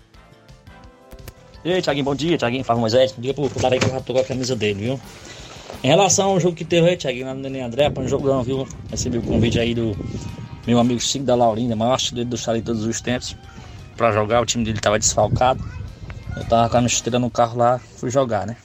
[1.64, 2.38] E aí, Thiaguinho, bom dia.
[2.38, 3.12] Thiaguinho, Fábio Moisés.
[3.18, 5.00] Diga pro cara aí que eu já tô com a camisa dele, viu?
[5.82, 8.42] Em relação ao jogo que teve aí, Thiaguinho, lá no Neném André, para um jogão,
[8.42, 8.66] viu?
[8.90, 9.96] Recebi o convite aí do
[10.66, 13.36] meu amigo Chico da Laurinda, maior artilheiro do Charlie todos os tempos,
[13.96, 14.40] pra jogar.
[14.40, 15.62] O time dele tava desfalcado.
[16.36, 18.56] Eu tava com a esteira no carro lá, fui jogar, né?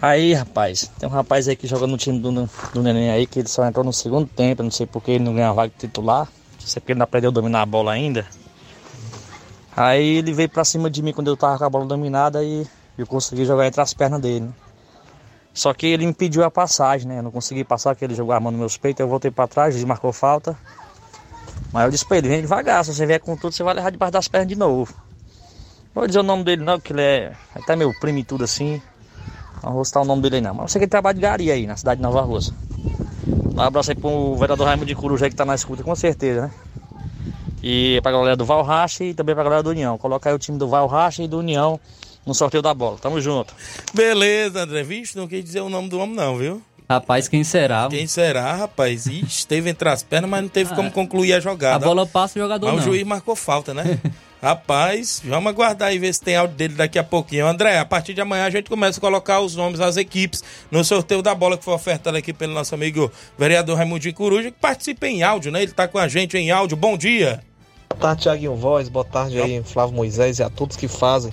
[0.00, 2.32] Aí, rapaz, tem um rapaz aí que joga no time do,
[2.74, 5.24] do Neném aí, que ele só entrou no segundo tempo, eu não sei porque ele
[5.24, 6.26] não ganhou a vaga titular.
[6.60, 8.26] Não sei porque ele não aprendeu a dominar a bola ainda.
[9.76, 12.66] Aí ele veio pra cima de mim quando eu tava com a bola dominada e
[12.98, 14.46] eu consegui jogar entre as pernas dele.
[14.46, 14.52] né?
[15.54, 17.18] Só que ele impediu a passagem, né?
[17.18, 19.46] Eu não consegui passar, porque ele jogou a mão nos meus peitos, eu voltei pra
[19.46, 20.56] trás, ele marcou falta.
[21.72, 23.90] Mas eu disse pra ele, vem devagar, se você vier com tudo, você vai levar
[23.90, 24.94] debaixo das pernas de novo.
[25.94, 28.44] Não vou dizer o nome dele não, que ele é até meu primo e tudo
[28.44, 28.80] assim.
[29.62, 30.54] Não vou citar o nome dele aí não.
[30.54, 32.54] Mas eu sei que ele trabalha de gari aí, na cidade de Nova Rosa.
[33.54, 36.50] Um abraço aí pro vereador Raimundo de Coruja que tá na escuta, com certeza, né?
[37.62, 39.96] E pra galera do Valracha e também pra galera do União.
[39.98, 41.78] Coloca aí o time do Valracha e do União
[42.26, 42.98] no sorteio da bola.
[43.00, 43.54] Tamo junto.
[43.94, 44.82] Beleza, André.
[44.82, 46.62] Vixe, não quis dizer o nome do homem, não, viu?
[46.88, 47.88] Rapaz, quem será?
[47.88, 49.06] Quem será, rapaz?
[49.06, 51.86] Ixi, esteve entre as pernas, mas não teve como concluir a A jogada.
[51.86, 52.84] bola passa o jogador Mas o não.
[52.84, 53.98] juiz marcou falta, né?
[54.42, 57.46] Rapaz, vamos aguardar e ver se tem áudio dele daqui a pouquinho.
[57.46, 60.84] André, a partir de amanhã a gente começa a colocar os nomes das equipes no
[60.84, 65.06] sorteio da bola que foi ofertado aqui pelo nosso amigo vereador Raimundinho Coruja, que participa
[65.06, 65.62] em áudio, né?
[65.62, 66.76] Ele tá com a gente em áudio.
[66.76, 67.40] Bom dia.
[67.88, 68.88] Boa tarde, Tiaguinho Voz.
[68.88, 71.32] Boa tarde aí, Flávio Moisés e a todos que fazem,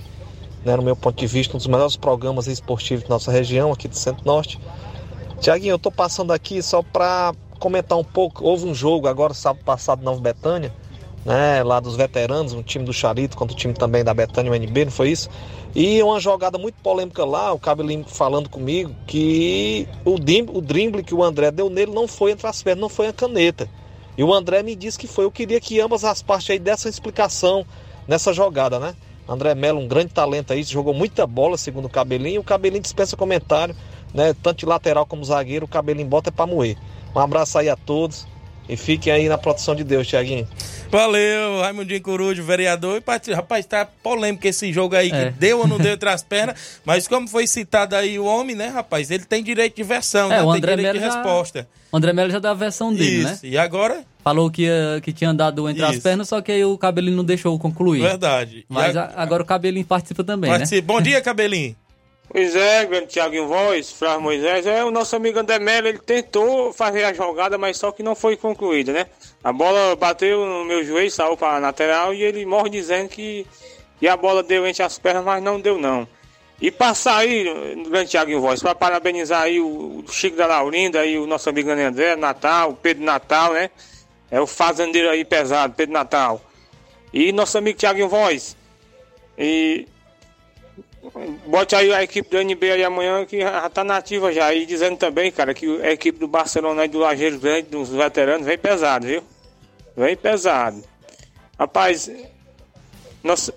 [0.64, 3.88] né, no meu ponto de vista, um dos melhores programas esportivos da nossa região, aqui
[3.88, 4.60] do Centro-Norte.
[5.40, 8.44] Tiaguinho, eu tô passando aqui só para comentar um pouco.
[8.44, 10.74] Houve um jogo agora, sábado passado, Nova Betânia,
[11.24, 14.54] né, lá dos veteranos, um time do Charito contra o time também da Betânia, o
[14.54, 15.28] NB, não foi isso?
[15.74, 21.02] E uma jogada muito polêmica lá, o Cabelinho falando comigo que o, dim- o drible
[21.04, 23.68] que o André deu nele não foi entre as pernas, não foi a caneta.
[24.18, 25.24] E o André me disse que foi.
[25.24, 27.64] Eu queria que ambas as partes aí dessem explicação
[28.06, 28.94] nessa jogada, né?
[29.30, 32.40] André Melo, um grande talento aí, jogou muita bola, segundo o Cabelinho.
[32.40, 33.76] O Cabelinho dispensa comentário,
[34.12, 34.34] né?
[34.34, 36.76] Tanto de lateral como zagueiro, o Cabelinho bota é pra moer.
[37.14, 38.26] Um abraço aí a todos
[38.70, 40.46] e fiquem aí na proteção de Deus, Tiaguinho.
[40.90, 43.00] Valeu, Raimundinho Coruja, vereador.
[43.28, 45.30] E Rapaz, tá polêmico esse jogo aí, que É.
[45.38, 46.80] deu ou não deu entre as pernas.
[46.84, 49.10] Mas como foi citado aí o homem, né, rapaz?
[49.10, 50.42] Ele tem direito de versão, É, né?
[50.42, 51.68] o tem André direito Melo de já- resposta.
[51.92, 53.28] O André Melo já deu a versão dele, Isso.
[53.28, 53.38] né?
[53.44, 54.04] E agora?
[54.22, 56.02] Falou que, ia- que tinha andado entre as Isso.
[56.02, 58.02] pernas, só que aí o Cabelinho não deixou concluir.
[58.02, 58.64] Verdade.
[58.68, 60.92] Mas a- agora o Cabelinho participa também, Participa.
[60.92, 61.74] Bom dia, Cabelinho.
[62.32, 66.72] Pois é, grande Thiago Voz, Flávio Moisés, é o nosso amigo André Mello, ele tentou
[66.72, 69.06] fazer a jogada, mas só que não foi concluída, né?
[69.42, 73.44] A bola bateu no meu joelho, saiu para a lateral e ele morre dizendo que,
[73.98, 76.06] que a bola deu entre as pernas, mas não deu não.
[76.60, 77.52] E passar aí,
[77.88, 82.14] grande Thiago Voz, para parabenizar aí o, Chico da Laurinda e o nosso amigo André
[82.14, 83.70] Natal, o Pedro Natal, né?
[84.30, 86.40] É o fazendeiro aí pesado, Pedro Natal.
[87.12, 88.56] E nosso amigo Thiago Voz.
[89.36, 89.88] E
[91.46, 94.52] Bote aí a equipe do NB aí amanhã que já tá nativa já.
[94.54, 98.46] E dizendo também, cara, que a equipe do Barcelona e do Lajeiro Grande, dos veteranos,
[98.46, 99.22] vem pesado, viu?
[99.96, 100.82] Vem pesado.
[101.58, 102.10] Rapaz,
[103.22, 103.52] nosso,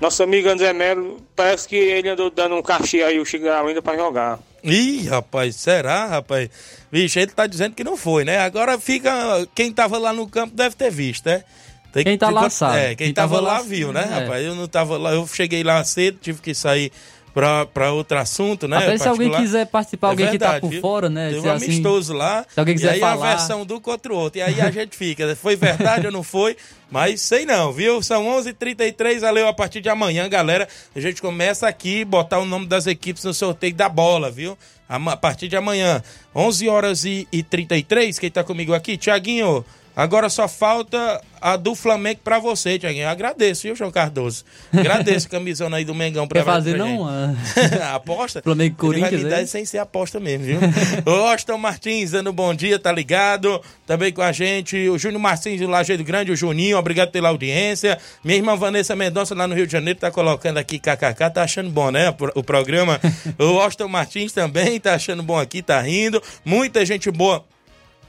[0.00, 3.82] nosso amigo André Melo, parece que ele andou dando um cachê aí, o Chico ainda
[3.82, 4.38] pra jogar.
[4.62, 6.50] Ih, rapaz, será, rapaz?
[6.92, 8.38] Vixe, ele tá dizendo que não foi, né?
[8.38, 9.10] Agora fica.
[9.54, 11.44] Quem tava lá no campo deve ter visto, né?
[11.92, 12.78] Tem Quem tá lá sabe.
[12.78, 14.20] É, quem, Quem tava, tava lá lá viu, né, é.
[14.20, 14.44] rapaz?
[14.44, 16.92] Eu não tava lá, eu cheguei lá cedo, tive que sair
[17.34, 18.76] pra, pra outro assunto, né?
[18.76, 20.80] Até se alguém quiser participar, É alguém que tá verdade, por viu?
[20.80, 21.30] fora, né?
[21.30, 22.44] Teve um assim- amistoso lá.
[22.52, 24.38] se alguém quiser e aí falar- a versão do contra o outro.
[24.38, 25.34] E aí a gente fica.
[25.36, 26.56] Foi verdade ou não foi?
[26.90, 28.02] Mas sei não, viu?
[28.02, 29.46] São 11h33, valeu.
[29.48, 33.32] A partir de amanhã, galera, a gente começa aqui botar o nome das equipes no
[33.34, 34.56] sorteio da bola, viu?
[34.88, 36.02] A partir de amanhã,
[36.34, 38.96] 11 horas e, e 33, quem tá comigo aqui?
[38.96, 43.08] Tiaguinho, agora só falta a do Flamengo pra você, Tiaguinho.
[43.08, 44.44] Agradeço, viu, João Cardoso?
[44.72, 47.08] Agradeço a camisona aí do Mengão pra Quer fazer pra não?
[47.08, 47.34] Ah,
[47.96, 48.42] aposta?
[48.42, 49.46] Flamengo e Ele vai Corinthians, me dar hein?
[49.46, 50.58] sem ser aposta mesmo, viu?
[51.06, 53.60] o Austin Martins dando bom dia, tá ligado?
[53.86, 57.98] Também com a gente, o Júnior Martins do Lajeado Grande, o Juninho, obrigado pela audiência.
[58.22, 61.70] Minha irmã Vanessa Mendonça lá no Rio de Janeiro tá colocando aqui kkk, tá achando
[61.70, 62.14] bom, né?
[62.34, 63.00] O programa.
[63.38, 66.22] o Austin Martins também tá achando bom aqui, tá rindo.
[66.44, 67.44] Muita gente boa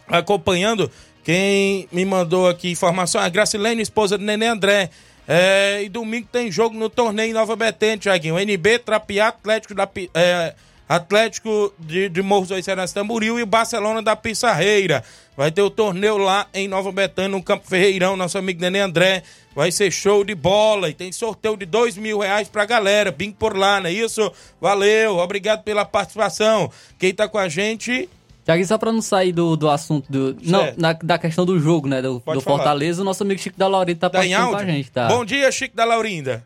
[0.07, 0.91] acompanhando.
[1.23, 4.89] Quem me mandou aqui informação é a Gracilene, esposa do Nenê André.
[5.27, 8.39] É, e domingo tem jogo no torneio Nova Betânia, Thiaguinho.
[8.39, 10.55] NB, Trapiá, Atlético da é,
[10.89, 15.03] Atlético de, de Morros do Seras Tamboril e Barcelona da Pissarreira.
[15.37, 19.23] Vai ter o torneio lá em Nova Betânia, no Campo Ferreirão, nosso amigo Nenê André.
[19.55, 23.11] Vai ser show de bola e tem sorteio de dois mil reais pra galera.
[23.11, 24.31] Bing por lá, não é isso?
[24.59, 26.69] Valeu, obrigado pela participação.
[26.99, 28.09] Quem tá com a gente
[28.43, 30.35] Tiago, só pra não sair do, do assunto do.
[30.41, 30.79] Não, Certo.
[30.81, 32.01] na- da questão do jogo, né?
[32.01, 32.41] Do, do falar.
[32.41, 35.07] Fortaleza, o nosso amigo Chico da Laurita tá Tá participando com a gente, tá?
[35.07, 36.43] Bom dia, Chico da Laurinda.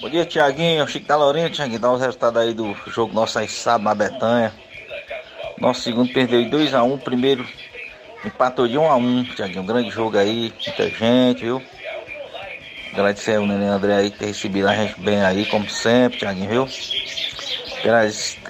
[0.00, 0.86] Bom dia, Tiaguinho.
[0.88, 1.78] Chico da Lourinha, Tiaguinho.
[1.80, 4.52] Dá os resultados aí do jogo nosso aí sábado na Betanha.
[5.58, 6.84] Nosso segundo perdeu de 2x1.
[6.84, 7.46] Um, primeiro
[8.24, 8.98] empatou de 1x1.
[8.98, 10.52] Um Tiaguinho, um grande jogo aí.
[10.66, 11.62] Muita gente, viu?
[12.92, 16.68] Agradecer ao Nenê André aí ter recebido a gente bem aí, como sempre, Tiaguinho, viu?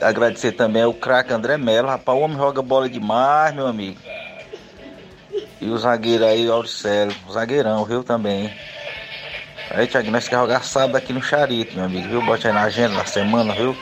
[0.01, 1.89] Agradecer também ao craque André Melo.
[1.89, 3.99] Rapaz, o homem joga bola demais, meu amigo.
[5.61, 7.15] E o zagueiro aí, o Auricelo.
[7.29, 8.53] O zagueirão, viu, também.
[9.71, 12.23] Aí, Thiago, nós queremos jogar sábado aqui no Charito, meu amigo, viu?
[12.23, 13.77] Bote aí na agenda da semana, viu?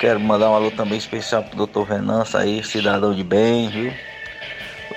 [0.00, 3.92] Quero mandar um alô também especial pro doutor Venança aí, cidadão de bem, viu?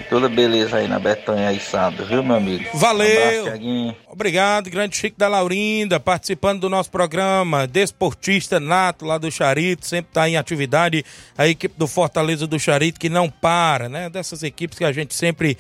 [0.10, 2.66] Toda beleza aí na Betanha aí sábado, viu, meu amigo?
[2.74, 3.22] Valeu.
[3.22, 3.96] Abraço, Tiaguinho.
[4.08, 10.10] Obrigado, grande Chico da Laurinda, participando do nosso programa, desportista nato lá do Charito, sempre
[10.10, 11.06] está em atividade,
[11.38, 14.10] a equipe do Fortaleza do Charito que não para, né?
[14.10, 15.58] Dessas equipes que a gente sempre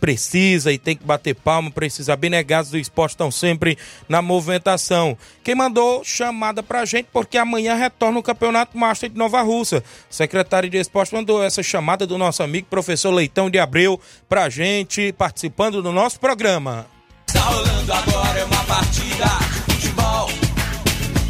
[0.00, 2.14] precisa e tem que bater palma, precisa.
[2.14, 3.76] Abnegados do esporte estão sempre
[4.08, 5.16] na movimentação.
[5.44, 9.84] Quem mandou chamada pra gente, porque amanhã retorna o Campeonato Master de Nova Russa.
[10.08, 15.12] Secretário de esporte mandou essa chamada do nosso amigo professor Leitão de Abreu pra gente,
[15.12, 16.86] participando do nosso programa.
[17.26, 19.49] Está rolando agora é uma partida.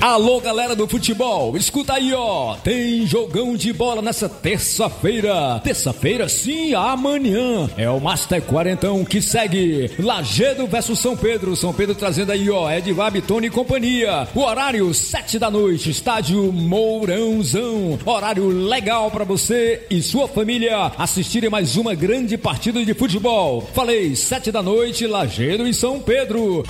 [0.01, 2.55] Alô, galera do futebol, escuta aí, ó.
[2.64, 5.61] Tem jogão de bola nessa terça-feira.
[5.62, 7.68] Terça-feira, sim, amanhã.
[7.76, 9.90] É o Master Quarentão que segue.
[9.98, 11.55] Lagedo versus São Pedro.
[11.55, 14.26] São Pedro trazendo aí, ó, Edvar Bitone e companhia.
[14.34, 17.98] O horário, sete da noite, estádio Mourãozão.
[18.07, 23.68] Horário legal para você e sua família assistirem mais uma grande partida de futebol.
[23.74, 26.64] Falei, sete da noite, Lagedo e São Pedro.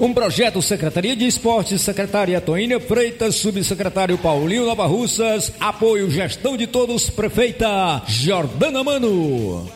[0.00, 6.66] Um projeto Secretaria de Esportes, Secretaria Toínia Freitas, Subsecretário Paulinho Nova Russas, apoio Gestão de
[6.66, 9.70] Todos, Prefeita Jordana Mano.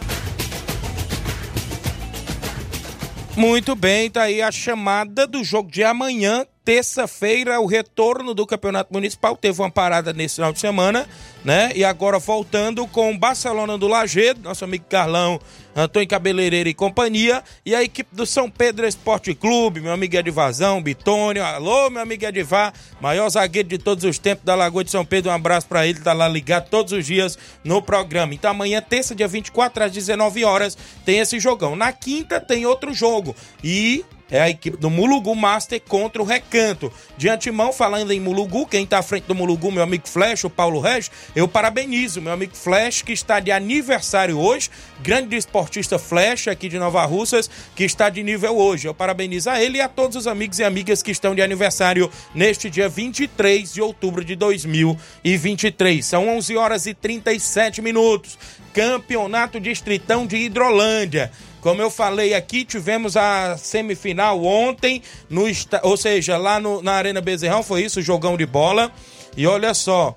[3.36, 8.92] Muito bem, tá aí a chamada do jogo de amanhã, terça-feira, o retorno do Campeonato
[8.92, 9.36] Municipal.
[9.36, 11.06] Teve uma parada nesse final de semana,
[11.44, 11.70] né?
[11.74, 15.38] E agora voltando com o Barcelona do Lagedo, nosso amigo Carlão,
[15.76, 20.82] Antônio Cabeleireiro e companhia, e a equipe do São Pedro Esporte Clube, meu amigo Edivazão,
[20.82, 25.04] Bitônio, alô, meu amigo Edivar, maior zagueiro de todos os tempos da Lagoa de São
[25.04, 28.32] Pedro, um abraço para ele, tá lá ligado todos os dias no programa.
[28.32, 31.76] Então amanhã, terça, dia 24, às 19 horas, tem esse jogão.
[31.76, 36.92] Na quinta tem outro jogo, e é a equipe do Mulugu Master contra o Recanto.
[37.16, 40.50] De antemão, falando em Mulugu, quem está à frente do Mulugu, meu amigo Flash, o
[40.50, 44.70] Paulo Regis, eu parabenizo meu amigo Flash, que está de aniversário hoje,
[45.00, 48.88] grande esportista Flash aqui de Nova Russas, que está de nível hoje.
[48.88, 52.10] Eu parabenizo a ele e a todos os amigos e amigas que estão de aniversário
[52.34, 56.04] neste dia 23 de outubro de 2023.
[56.04, 58.38] São 11 horas e 37 minutos.
[58.72, 61.30] Campeonato Distritão de Hidrolândia.
[61.64, 65.00] Como eu falei aqui, tivemos a semifinal ontem,
[65.30, 65.44] no,
[65.82, 68.92] ou seja, lá no, na Arena Bezerrão, foi isso, jogão de bola.
[69.34, 70.14] E olha só,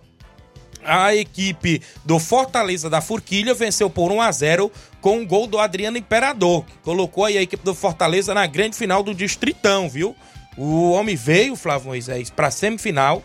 [0.84, 4.70] a equipe do Fortaleza da Forquilha venceu por 1 a 0
[5.00, 8.76] com um gol do Adriano Imperador, que colocou aí a equipe do Fortaleza na grande
[8.76, 10.14] final do Distritão, viu?
[10.58, 13.24] O homem veio, Flávio Moisés, para semifinal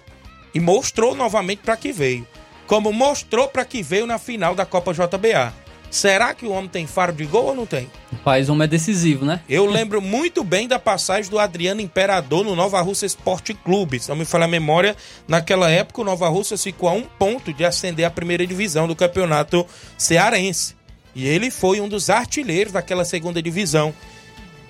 [0.54, 2.24] e mostrou novamente para que veio.
[2.68, 5.61] Como mostrou para que veio na final da Copa JBA.
[5.92, 7.90] Será que o homem tem faro de gol ou não tem?
[8.10, 9.42] Rapaz, o homem é decisivo, né?
[9.46, 14.00] Eu lembro muito bem da passagem do Adriano Imperador no Nova Russa Esporte Clube.
[14.00, 14.96] Se não me falha a memória,
[15.28, 18.96] naquela época o Nova Russa ficou a um ponto de ascender à primeira divisão do
[18.96, 19.66] campeonato
[19.98, 20.74] cearense.
[21.14, 23.92] E ele foi um dos artilheiros daquela segunda divisão.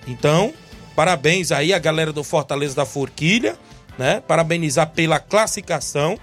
[0.08, 0.52] Então,
[0.96, 3.56] parabéns aí a galera do Fortaleza da Forquilha,
[3.96, 4.20] né?
[4.26, 6.18] Parabenizar pela classificação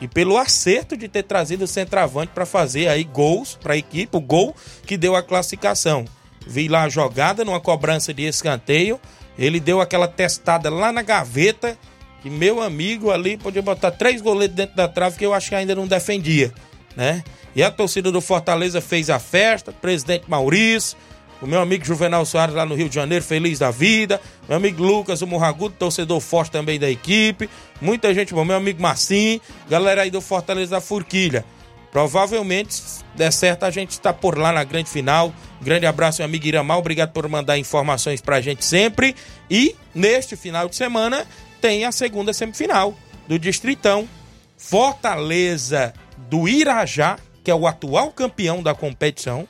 [0.00, 4.16] e pelo acerto de ter trazido o centroavante para fazer aí gols para a equipe,
[4.16, 4.54] o gol
[4.86, 6.04] que deu a classificação.
[6.46, 9.00] Vi lá a jogada numa cobrança de escanteio,
[9.38, 11.76] ele deu aquela testada lá na gaveta,
[12.22, 15.54] que meu amigo ali podia botar três goleiros dentro da trave que eu acho que
[15.54, 16.52] ainda não defendia,
[16.96, 17.22] né?
[17.54, 20.96] E a torcida do Fortaleza fez a festa, presidente Maurício,
[21.40, 24.20] o meu amigo Juvenal Soares lá no Rio de Janeiro, feliz da vida.
[24.48, 27.48] Meu amigo Lucas, o Morragudo, torcedor forte também da equipe.
[27.80, 28.44] Muita gente bom.
[28.44, 31.44] Meu amigo Marcinho, galera aí do Fortaleza da Forquilha.
[31.92, 35.32] Provavelmente, se der certo, a gente está por lá na grande final.
[35.62, 36.78] Grande abraço, meu amigo Iramar.
[36.78, 39.14] Obrigado por mandar informações pra gente sempre.
[39.48, 41.24] E neste final de semana
[41.60, 42.94] tem a segunda semifinal
[43.26, 44.08] do Distritão.
[44.56, 45.94] Fortaleza
[46.28, 49.46] do Irajá, que é o atual campeão da competição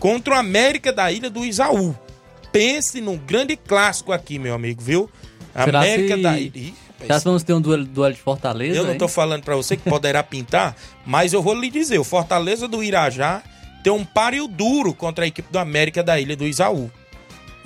[0.00, 1.94] contra o América da Ilha do Isaú.
[2.50, 5.08] Pense num grande clássico aqui, meu amigo, viu?
[5.54, 6.22] Será América se...
[6.22, 6.72] da Ilha.
[7.00, 8.76] Será que vamos ter um duelo, duelo de Fortaleza?
[8.76, 8.98] Eu não hein?
[8.98, 10.74] tô falando para você que poderá pintar,
[11.06, 13.42] mas eu vou lhe dizer, o Fortaleza do Irajá
[13.84, 16.90] tem um páreo duro contra a equipe do América da Ilha do Isaú.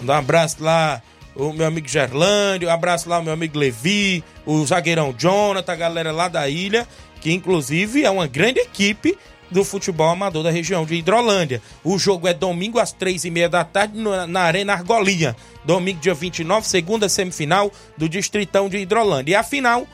[0.03, 1.03] Um abraço lá
[1.35, 5.77] o meu amigo Gerlândio, um abraço lá o meu amigo Levi, o zagueirão Jonathan, a
[5.77, 6.87] galera lá da ilha,
[7.21, 9.17] que inclusive é uma grande equipe
[9.51, 11.63] do futebol amador da região de Hidrolândia.
[11.83, 15.37] O jogo é domingo às três e meia da tarde na Arena Argolinha.
[15.65, 19.33] Domingo, dia 29, segunda semifinal do Distritão de Hidrolândia.
[19.33, 19.87] E a final,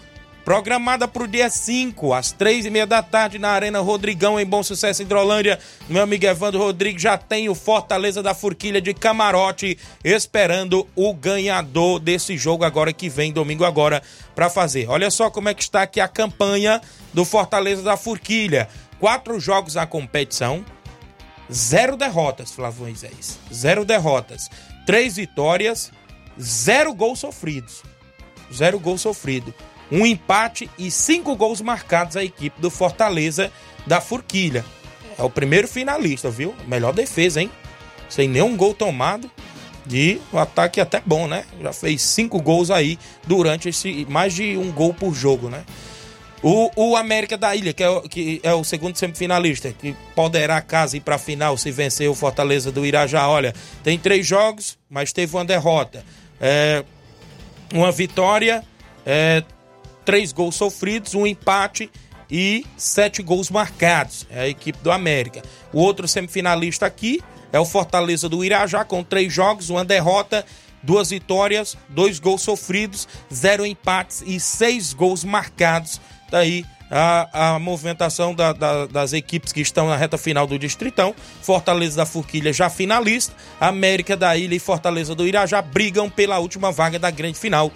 [0.44, 4.46] programada para o dia 5, às três e meia da tarde, na Arena Rodrigão, em
[4.46, 5.58] Bom Sucesso, Hidrolândia.
[5.88, 12.00] Meu amigo Evandro Rodrigues já tem o Fortaleza da Forquilha de Camarote, esperando o ganhador
[12.00, 14.02] desse jogo agora que vem, domingo agora,
[14.34, 14.88] para fazer.
[14.88, 16.80] Olha só como é que está aqui a campanha
[17.12, 18.68] do Fortaleza da Forquilha.
[19.00, 20.64] Quatro jogos na competição,
[21.50, 23.38] zero derrotas, Flávio Moisés.
[23.52, 24.48] Zero derrotas.
[24.86, 25.90] Três vitórias,
[26.40, 27.82] zero gols sofridos.
[28.52, 29.52] Zero gols sofrido.
[29.90, 33.50] Um empate e cinco gols marcados a equipe do Fortaleza
[33.86, 34.64] da Forquilha.
[35.18, 36.54] É o primeiro finalista, viu?
[36.66, 37.50] Melhor defesa, hein?
[38.08, 39.30] Sem nenhum gol tomado.
[39.90, 41.44] E o ataque até bom, né?
[41.60, 44.06] Já fez cinco gols aí durante esse.
[44.08, 45.64] Mais de um gol por jogo, né?
[46.42, 50.60] O, o América da Ilha, que é, o, que é o segundo semifinalista, que poderá
[50.62, 53.28] casa ir para a final se vencer o Fortaleza do Irajá.
[53.28, 56.02] Olha, tem três jogos, mas teve uma derrota.
[56.40, 56.82] É,
[57.74, 58.64] uma vitória,
[59.04, 59.42] é,
[60.04, 61.90] três gols sofridos, um empate
[62.30, 64.26] e sete gols marcados.
[64.30, 65.42] É a equipe do América.
[65.72, 67.20] O outro semifinalista aqui
[67.52, 70.46] é o Fortaleza do Irajá, com três jogos, uma derrota,
[70.82, 76.00] duas vitórias, dois gols sofridos, zero empates e seis gols marcados.
[76.30, 81.14] Daí a, a movimentação da, da, das equipes que estão na reta final do Distritão.
[81.40, 83.34] Fortaleza da Forquilha já finalista.
[83.60, 87.70] América da Ilha e Fortaleza do Irajá brigam pela última vaga da grande final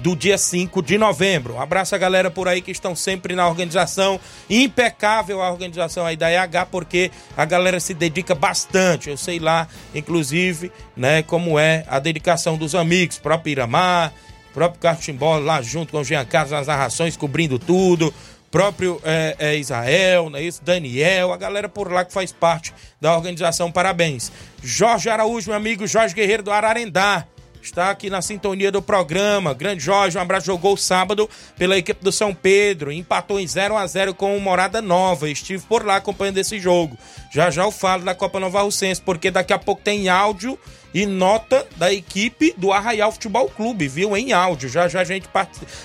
[0.00, 1.54] do dia 5 de novembro.
[1.54, 4.20] Um abraço a galera por aí que estão sempre na organização.
[4.48, 9.10] Impecável a organização aí da EH, porque a galera se dedica bastante.
[9.10, 14.12] Eu sei lá, inclusive, né, como é a dedicação dos amigos, próprio Iramar,
[14.58, 18.12] próprio Carlos Timbó lá junto com o Jean Carlos nas narrações, cobrindo tudo.
[18.50, 20.64] Próprio é, é, Israel, não é isso?
[20.64, 24.32] Daniel, a galera por lá que faz parte da organização, parabéns.
[24.62, 27.26] Jorge Araújo, meu amigo Jorge Guerreiro do Ararendá
[27.62, 29.54] está aqui na sintonia do programa.
[29.54, 30.46] Grande Jorge, um abraço.
[30.46, 34.82] Jogou sábado pela equipe do São Pedro, empatou em 0 a 0 com o Morada
[34.82, 35.28] Nova.
[35.28, 36.96] Estive por lá acompanhando esse jogo.
[37.30, 40.58] Já já eu falo da Copa Nova Russense, porque daqui a pouco tem áudio
[40.92, 44.16] e nota da equipe do Arraial Futebol Clube, viu?
[44.16, 44.68] Em áudio.
[44.68, 45.28] Já já a gente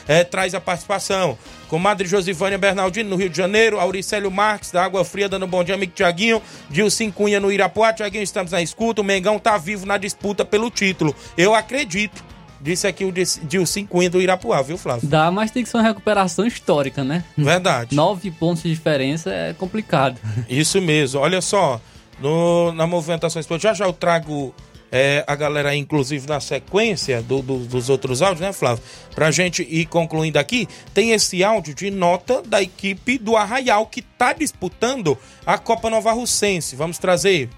[0.08, 1.38] é, traz a participação.
[1.68, 3.80] Comadre Josivânia Bernardino, no Rio de Janeiro.
[3.80, 6.42] Auricélio Marques, da Água Fria, dando um bom dia, amigo Tiaguinho.
[6.70, 7.92] Dilcim Cunha, no Irapuá.
[7.92, 9.02] Tiaguinho, estamos na escuta.
[9.02, 11.16] O Mengão tá vivo na disputa pelo título.
[11.38, 12.24] Eu acredito.
[12.62, 15.10] Disse aqui o Dilcim Cunha do Irapuá, viu, Flávio?
[15.10, 17.26] Dá, mas tem que ser uma recuperação histórica, né?
[17.38, 17.94] Verdade.
[17.94, 20.18] Nove pontos de diferença é complicado.
[20.48, 21.20] Isso mesmo.
[21.20, 21.82] Olha só,
[22.22, 24.56] no, na movimentação esportiva, já já eu trago
[24.96, 28.84] é, a galera inclusive na sequência do, do, dos outros áudios, né, Flávio?
[29.16, 34.04] Pra gente ir concluindo aqui, tem esse áudio de nota da equipe do Arraial que
[34.04, 36.76] tá disputando a Copa Nova Russense.
[36.76, 37.50] Vamos trazer.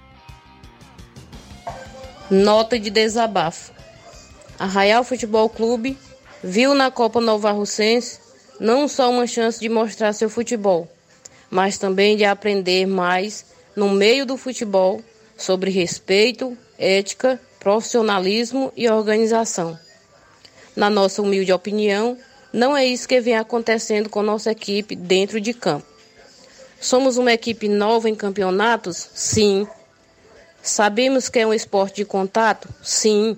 [2.31, 3.73] Nota de desabafo.
[4.57, 5.97] Arraial Futebol Clube
[6.41, 8.17] viu na Copa Nova Russense
[8.61, 10.87] não só uma chance de mostrar seu futebol,
[11.49, 15.01] mas também de aprender mais no meio do futebol
[15.35, 19.79] sobre respeito, ética, profissionalismo e organização.
[20.75, 22.17] Na nossa humilde opinião,
[22.51, 25.85] não é isso que vem acontecendo com nossa equipe dentro de campo.
[26.79, 29.09] Somos uma equipe nova em campeonatos?
[29.13, 29.67] Sim.
[30.61, 32.69] Sabemos que é um esporte de contato?
[32.83, 33.37] Sim.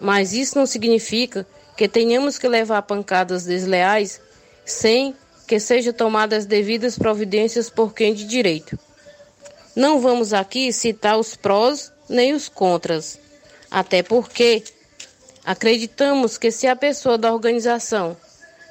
[0.00, 1.46] Mas isso não significa
[1.76, 4.20] que tenhamos que levar pancadas desleais
[4.64, 5.14] sem
[5.46, 8.78] que sejam tomadas devidas providências por quem de direito.
[9.76, 13.18] Não vamos aqui citar os prós nem os contras,
[13.70, 14.62] até porque
[15.44, 18.16] acreditamos que se a pessoa da organização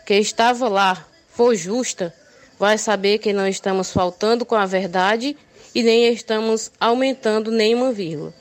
[0.05, 2.13] que estava lá for justa,
[2.59, 5.35] vai saber que não estamos faltando com a verdade
[5.73, 8.33] e nem estamos aumentando nenhuma vírgula.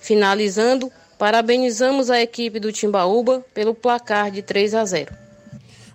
[0.00, 5.23] Finalizando, parabenizamos a equipe do Timbaúba pelo placar de 3 a 0.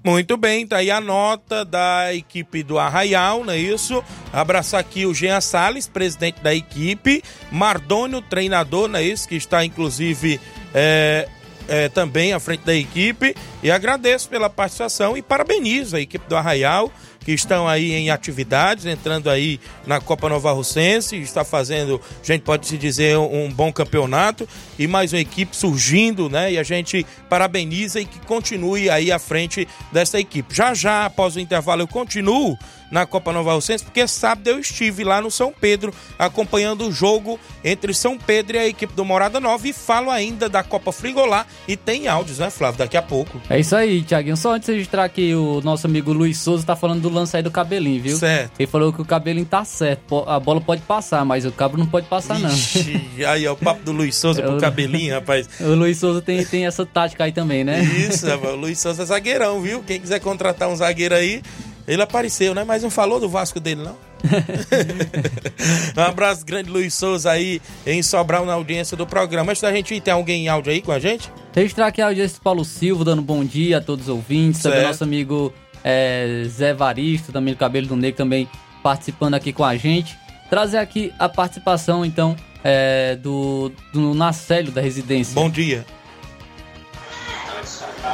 [0.04, 4.04] Muito bem, tá aí a nota da equipe do Arraial, não é isso?
[4.32, 7.22] Abraçar aqui o Jean Salles, presidente da equipe,
[7.52, 9.28] Mardônio, treinador, não é isso?
[9.28, 10.39] Que está inclusive
[10.74, 11.28] é,
[11.68, 13.36] é, também à frente da equipe.
[13.62, 18.86] E agradeço pela participação e parabenizo a equipe do Arraial que estão aí em atividades,
[18.86, 23.72] entrando aí na Copa Nova Russense, está fazendo, a gente pode se dizer, um bom
[23.72, 24.47] campeonato
[24.78, 26.53] e mais uma equipe surgindo, né?
[26.53, 30.55] E a gente parabeniza e que continue aí à frente dessa equipe.
[30.55, 32.57] Já já, após o intervalo, eu continuo
[32.92, 37.40] na Copa Nova Alcense, porque sábado eu estive lá no São Pedro acompanhando o jogo
[37.64, 41.46] entre São Pedro e a equipe do Morada Nova e falo ainda da Copa Frigolá
[41.68, 43.42] e tem áudios, né, Flávio, daqui a pouco.
[43.50, 44.38] É isso aí, Tiaguinho.
[44.38, 47.44] Só antes de registrar aqui, o nosso amigo Luiz Souza tá falando do lance aí
[47.44, 48.18] do cabelinho, viu?
[48.18, 48.52] Certo.
[48.60, 51.86] Ele falou que o cabelinho tá certo, a bola pode passar, mas o cabo não
[51.86, 52.50] pode passar, não.
[52.50, 55.48] Ixi, aí, ó, o papo do Luiz Souza pro cabelinho, rapaz.
[55.60, 57.82] O Luiz Souza tem, tem essa tática aí também, né?
[57.84, 59.84] Isso, o Luiz Souza é zagueirão, viu?
[59.84, 61.42] Quem quiser contratar um zagueiro aí,
[61.90, 62.64] ele apareceu, né?
[62.64, 63.98] Mas não falou do Vasco dele, não?
[65.98, 69.52] um abraço grande, Luiz Souza, aí em Sobral, na audiência do programa.
[69.52, 71.32] Antes da gente ir, tem alguém em áudio aí com a gente?
[71.52, 74.62] Registrar aqui a audiência do Paulo Silva, dando bom dia a todos os ouvintes.
[74.62, 74.76] Certo.
[74.76, 75.52] Também nosso amigo
[75.84, 78.48] é, Zé Varisto, também do Cabelo do Negro, também
[78.84, 80.16] participando aqui com a gente.
[80.48, 85.34] Trazer aqui a participação, então, é, do, do Nacélio da residência.
[85.34, 85.84] Bom dia.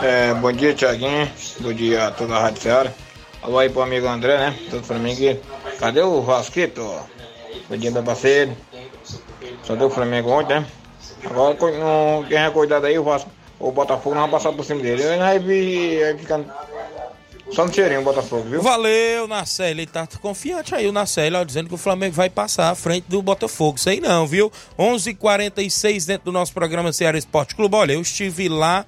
[0.01, 1.29] É, bom dia, Tiaguinho.
[1.59, 2.93] Bom dia a toda a Rádio Ceará.
[3.41, 4.59] Alô aí pro amigo André, né?
[4.69, 5.39] Todo Flamengo.
[5.79, 6.81] Cadê o Vasquito?
[7.69, 8.03] Bom dia, meu.
[9.63, 10.65] Só deu o Flamengo ontem, né?
[11.23, 13.29] Agora, não, quem é cuidado aí, o Vasco,
[13.59, 15.01] o Botafogo não vai passar por cima dele.
[15.03, 16.45] Ele vai vai
[17.51, 18.61] só no cheirinho o Botafogo, viu?
[18.61, 19.81] Valeu, Narcélio.
[19.81, 23.05] Ele tá confiante aí, o Narcélio, ó, dizendo que o Flamengo vai passar à frente
[23.07, 23.79] do Botafogo.
[23.79, 24.51] Sei não, viu?
[24.77, 27.75] 11:46 h 46 dentro do nosso programa Ceará Esporte Clube.
[27.75, 28.85] Olha, eu estive lá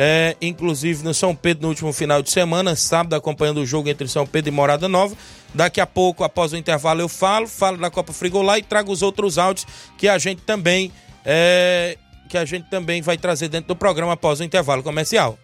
[0.00, 4.06] é, inclusive no São Pedro no último final de semana, sábado, acompanhando o jogo entre
[4.06, 5.16] São Pedro e Morada Nova.
[5.52, 9.02] Daqui a pouco, após o intervalo, eu falo, falo da Copa Frigolá e trago os
[9.02, 9.66] outros áudios
[9.98, 10.92] que a gente também
[11.24, 15.36] é, que a gente também vai trazer dentro do programa após o intervalo comercial.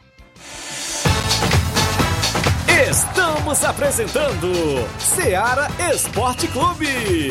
[2.89, 4.53] Estamos apresentando
[5.01, 7.31] Seara Esporte Clube.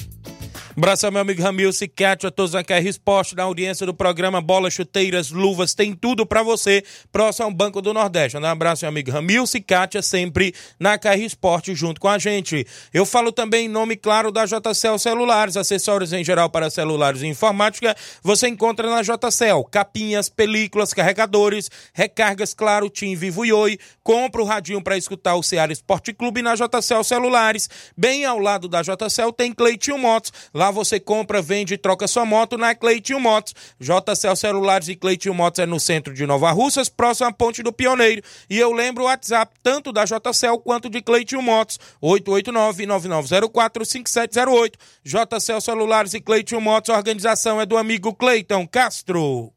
[0.77, 4.39] Abraço meu amigo Ramilson e Kátia, a todos da KR Esporte, na audiência do programa
[4.39, 8.37] Bola, Chuteiras, Luvas, tem tudo para você, próximo ao Banco do Nordeste.
[8.37, 12.65] Um abraço meu amigo Ramilson e Kátia, sempre na KR Esporte, junto com a gente.
[12.93, 17.27] Eu falo também em nome, claro, da JCL Celulares, acessórios em geral para celulares e
[17.27, 17.93] informática,
[18.23, 24.45] você encontra na JCL, capinhas, películas, carregadores, recargas, claro, Tim Vivo e Oi, compra o
[24.45, 29.33] radinho para escutar o Ceará Esporte Clube na JCL Celulares, bem ao lado da JCL
[29.35, 30.31] tem Cleitinho Motos,
[30.69, 33.55] você compra, vende e troca sua moto na Cleitinho Motos.
[33.79, 37.73] JCL Celulares e Cleitinho Motos é no centro de Nova Russas, próximo à Ponte do
[37.73, 38.21] Pioneiro.
[38.49, 44.73] E eu lembro o WhatsApp tanto da JCL quanto de Cleitinho Motos, 889-9904-5708.
[45.03, 49.53] JCL Celulares e Cleitinho Motos, a organização é do amigo Cleiton Castro.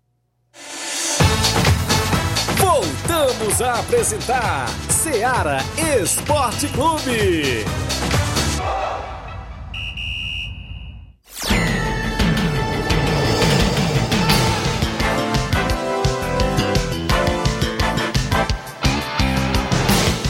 [2.57, 5.59] Voltamos a apresentar Seara
[6.01, 7.65] Esporte Clube.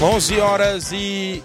[0.02, 1.42] 11 horas e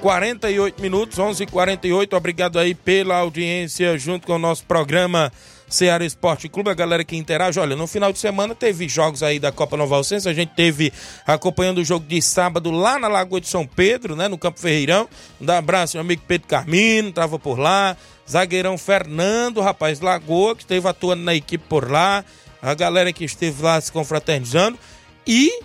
[0.00, 5.32] 48 minutos, 11 e 48 Obrigado aí pela audiência junto com o nosso programa
[5.68, 7.60] Ceará Esporte Clube, a galera que interage.
[7.60, 10.92] Olha, no final de semana teve jogos aí da Copa Nova Alcense, a gente teve
[11.26, 15.08] acompanhando o jogo de sábado lá na Lagoa de São Pedro, né, no Campo Ferreirão.
[15.40, 17.96] Um abraço, meu amigo Pedro Carmino, tava por lá.
[18.28, 22.24] Zagueirão Fernando, rapaz, Lagoa, que esteve atuando na equipe por lá.
[22.62, 24.78] A galera que esteve lá se confraternizando.
[25.26, 25.60] E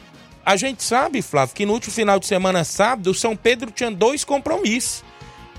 [0.46, 3.90] a gente sabe, Flávio, que no último final de semana, sábado, o São Pedro tinha
[3.90, 5.04] dois compromissos.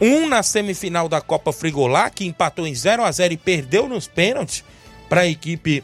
[0.01, 4.07] Um na semifinal da Copa Frigolá, que empatou em 0 a 0 e perdeu nos
[4.07, 4.65] pênaltis
[5.09, 5.83] para a equipe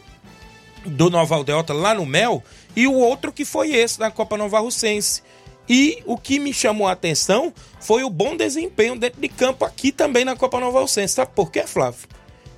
[0.85, 2.43] do Nova Aldeota lá no Mel.
[2.77, 5.23] E o outro que foi esse da Copa Nova Russense.
[5.69, 9.93] E o que me chamou a atenção foi o bom desempenho dentro de campo aqui
[9.93, 11.15] também na Copa Nova Alcense.
[11.15, 12.09] Sabe por quê, Flávio?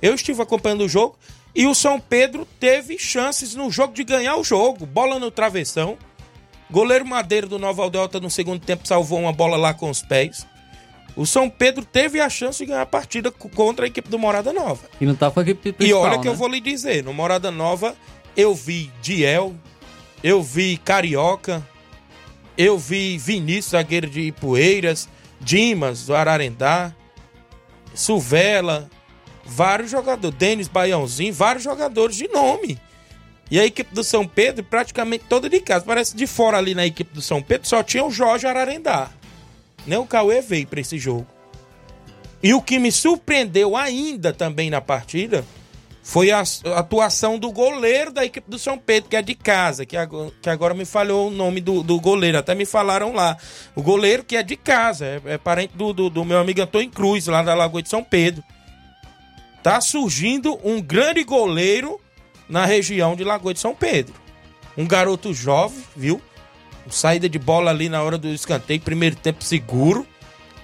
[0.01, 1.15] Eu estive acompanhando o jogo
[1.55, 4.85] e o São Pedro teve chances no jogo de ganhar o jogo.
[4.85, 5.97] Bola no travessão
[6.73, 10.43] Goleiro Madeira do Nova Aldeota no segundo tempo salvou uma bola lá com os pés.
[11.15, 14.51] O São Pedro teve a chance de ganhar a partida contra a equipe do Morada
[14.51, 14.81] Nova.
[14.99, 16.31] E não tá com a equipe principal, E olha que né?
[16.31, 17.95] eu vou lhe dizer, no Morada Nova
[18.35, 19.53] eu vi Diel,
[20.23, 21.61] eu vi Carioca,
[22.57, 25.07] eu vi Vinícius, zagueiro de Ipueiras,
[25.39, 26.91] Dimas, do Ararendá,
[27.93, 28.89] Suvela,
[29.45, 32.79] vários jogadores, Denis Baiãozinho, vários jogadores de nome.
[33.51, 35.85] E a equipe do São Pedro praticamente toda de casa.
[35.85, 39.09] Parece de fora ali na equipe do São Pedro só tinha o Jorge Ararendá.
[39.85, 41.27] Nem o Cauê veio para esse jogo.
[42.41, 45.45] E o que me surpreendeu ainda também na partida
[46.03, 46.43] foi a
[46.75, 50.83] atuação do goleiro da equipe do São Pedro, que é de casa, que agora, me
[50.83, 53.37] falhou o nome do, do goleiro, até me falaram lá.
[53.73, 56.89] O goleiro que é de casa, é, é parente do, do, do meu amigo Antônio
[56.89, 58.43] Cruz, lá da Lagoa de São Pedro.
[59.63, 62.01] Tá surgindo um grande goleiro
[62.47, 64.13] na região de Lagoa de São Pedro.
[64.77, 66.21] Um garoto jovem, viu?
[66.89, 70.05] Saída de bola ali na hora do escanteio, primeiro tempo seguro.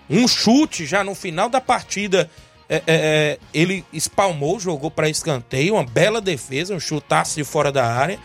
[0.09, 2.29] Um chute já no final da partida.
[2.67, 7.71] É, é, é, ele espalmou, jogou para escanteio, uma bela defesa, um chutaço de fora
[7.71, 8.19] da área.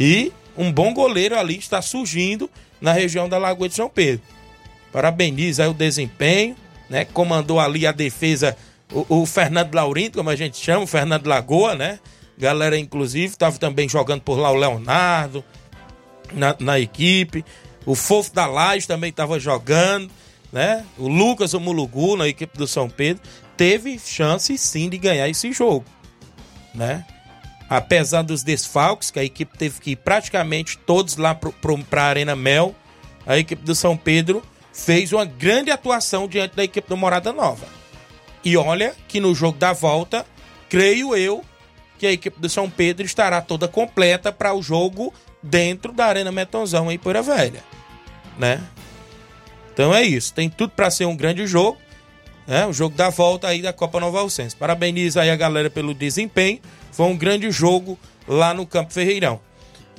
[0.00, 4.22] E um bom goleiro ali está surgindo na região da Lagoa de São Pedro.
[4.92, 6.56] Parabeniza aí o desempenho,
[6.88, 7.04] né?
[7.04, 8.56] Comandou ali a defesa
[8.92, 11.98] o, o Fernando Laurindo, como a gente chama, o Fernando Lagoa, né?
[12.38, 15.44] Galera, inclusive, estava também jogando por lá o Leonardo
[16.32, 17.44] na, na equipe.
[17.84, 20.08] O Fofo da Laje também estava jogando,
[20.52, 20.84] né?
[20.96, 23.22] O Lucas, o Mulugu, na equipe do São Pedro,
[23.56, 25.84] teve chance sim de ganhar esse jogo,
[26.72, 27.04] né?
[27.68, 32.36] Apesar dos desfalques, que a equipe teve que ir praticamente todos lá para a Arena
[32.36, 32.74] Mel,
[33.26, 37.66] a equipe do São Pedro fez uma grande atuação diante da equipe do Morada Nova.
[38.44, 40.24] E olha que no jogo da volta,
[40.68, 41.44] creio eu,
[41.98, 46.32] que a equipe do São Pedro estará toda completa para o jogo dentro da Arena
[46.32, 47.62] Metonzão em Poeira Velha,
[48.38, 48.62] né?
[49.72, 51.78] Então é isso, tem tudo para ser um grande jogo,
[52.46, 52.66] né?
[52.66, 54.56] O jogo da volta aí da Copa Nova Alcense.
[54.56, 59.40] Parabenizo aí a galera pelo desempenho, foi um grande jogo lá no Campo Ferreirão.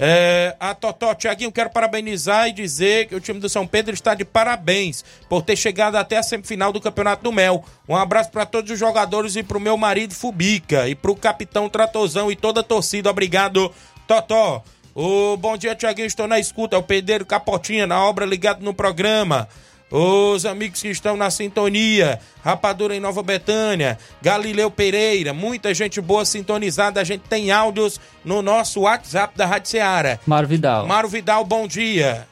[0.01, 4.15] É, a Totó, Tiaguinho, quero parabenizar e dizer que o time do São Pedro está
[4.15, 7.65] de parabéns por ter chegado até a semifinal do Campeonato do Mel.
[7.87, 11.15] Um abraço para todos os jogadores e para o meu marido Fubica e para o
[11.17, 13.09] capitão Tratozão e toda a torcida.
[13.09, 13.69] Obrigado,
[14.07, 14.63] Totó.
[14.95, 16.07] O bom dia, Tiaguinho.
[16.07, 16.77] Estou na escuta.
[16.77, 19.49] É o Pedreiro Capotinha na obra ligado no programa
[19.91, 26.25] os amigos que estão na sintonia, Rapadura em Nova Betânia, Galileu Pereira, muita gente boa
[26.25, 27.01] sintonizada.
[27.01, 30.19] A gente tem áudios no nosso WhatsApp da Rádio Ceará.
[30.27, 30.85] Mário Vidal.
[30.85, 32.27] Mário Vidal, bom dia.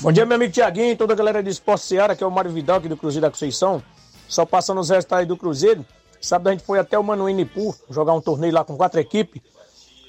[0.00, 2.30] Bom dia, meu amigo Tiaguinho e toda a galera do Esporte Ceará, que é o
[2.30, 3.82] Mário Vidal aqui do Cruzeiro da Conceição.
[4.26, 5.84] Só passando os resultados do Cruzeiro.
[6.20, 9.42] Sábado a gente foi até o Manuínipu jogar um torneio lá com quatro equipes.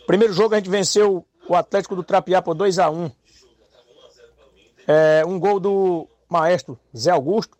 [0.07, 3.11] Primeiro jogo a gente venceu o Atlético do Trapiá por 2 a 1
[4.87, 7.57] é, Um gol do maestro Zé Augusto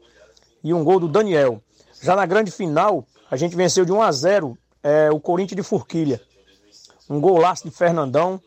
[0.64, 1.62] e um gol do Daniel.
[2.02, 5.64] Já na grande final, a gente venceu de 1 a 0 é, o Corinthians de
[5.64, 6.22] Forquilha.
[7.10, 8.40] Um golaço de Fernandão.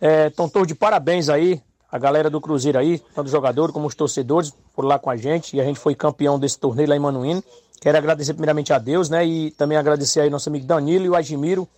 [0.00, 3.94] É, então, de parabéns aí, a galera do Cruzeiro aí, tanto os jogadores como os
[3.94, 7.00] torcedores, foram lá com a gente e a gente foi campeão desse torneio lá em
[7.00, 7.42] Manuíno.
[7.80, 9.24] Quero agradecer primeiramente a Deus, né?
[9.24, 11.68] E também agradecer aí nosso amigo Danilo e o Admiro,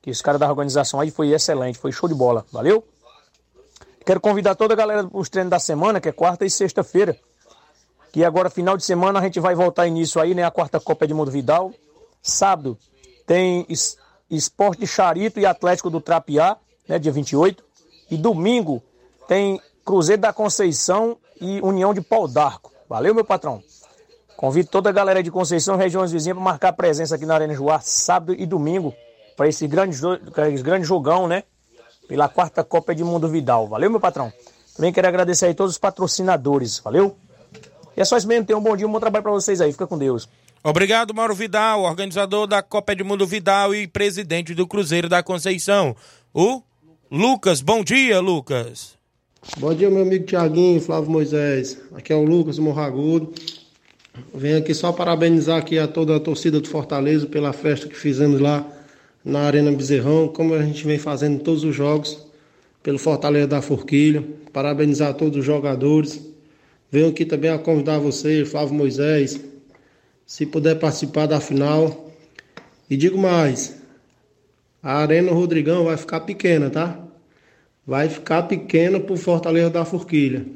[0.00, 2.44] que esse cara da organização aí foi excelente, foi show de bola.
[2.52, 2.84] Valeu?
[4.08, 7.14] Quero convidar toda a galera para os treinos da semana, que é quarta e sexta-feira.
[8.10, 10.42] Que agora, final de semana, a gente vai voltar início aí, né?
[10.44, 11.74] A quarta Copa de Mundo Vidal.
[12.22, 12.78] Sábado
[13.26, 13.66] tem
[14.30, 16.56] Esporte de Charito e Atlético do Trapiá,
[16.88, 16.98] né?
[16.98, 17.62] Dia 28.
[18.10, 18.82] E domingo
[19.28, 22.72] tem Cruzeiro da Conceição e União de Pau d'Arco.
[22.88, 23.62] Valeu, meu patrão.
[24.38, 27.52] Convido toda a galera de Conceição e regiões vizinhas para marcar presença aqui na Arena
[27.52, 28.94] Joar, sábado e domingo,
[29.36, 29.98] para esse grande,
[30.50, 31.44] esse grande jogão, né?
[32.08, 33.68] Pela quarta Copa de Mundo Vidal.
[33.68, 34.32] Valeu, meu patrão?
[34.74, 36.78] Também quero agradecer aí todos os patrocinadores.
[36.78, 37.14] Valeu?
[37.96, 38.46] E é só isso mesmo.
[38.46, 39.70] Tenham um bom dia, um bom trabalho para vocês aí.
[39.70, 40.28] Fica com Deus.
[40.64, 45.94] Obrigado, Mauro Vidal, organizador da Copa Edmundo Vidal e presidente do Cruzeiro da Conceição.
[46.34, 46.62] O
[47.10, 48.96] Lucas, bom dia, Lucas.
[49.56, 51.78] Bom dia, meu amigo Tiaguinho, Flávio Moisés.
[51.94, 53.32] Aqui é o Lucas Morragudo.
[54.34, 58.40] Venho aqui só parabenizar aqui a toda a torcida do Fortaleza pela festa que fizemos
[58.40, 58.66] lá
[59.28, 62.26] na Arena Bezerrão, como a gente vem fazendo todos os jogos
[62.82, 64.24] pelo Fortaleza da Forquilha.
[64.52, 66.26] Parabenizar todos os jogadores.
[66.90, 69.38] Venho aqui também a convidar você, Flávio Moisés,
[70.26, 72.10] se puder participar da final.
[72.88, 73.76] E digo mais,
[74.82, 76.98] a Arena Rodrigão vai ficar pequena, tá?
[77.86, 80.46] Vai ficar pequena pro Fortaleza da Forquilha.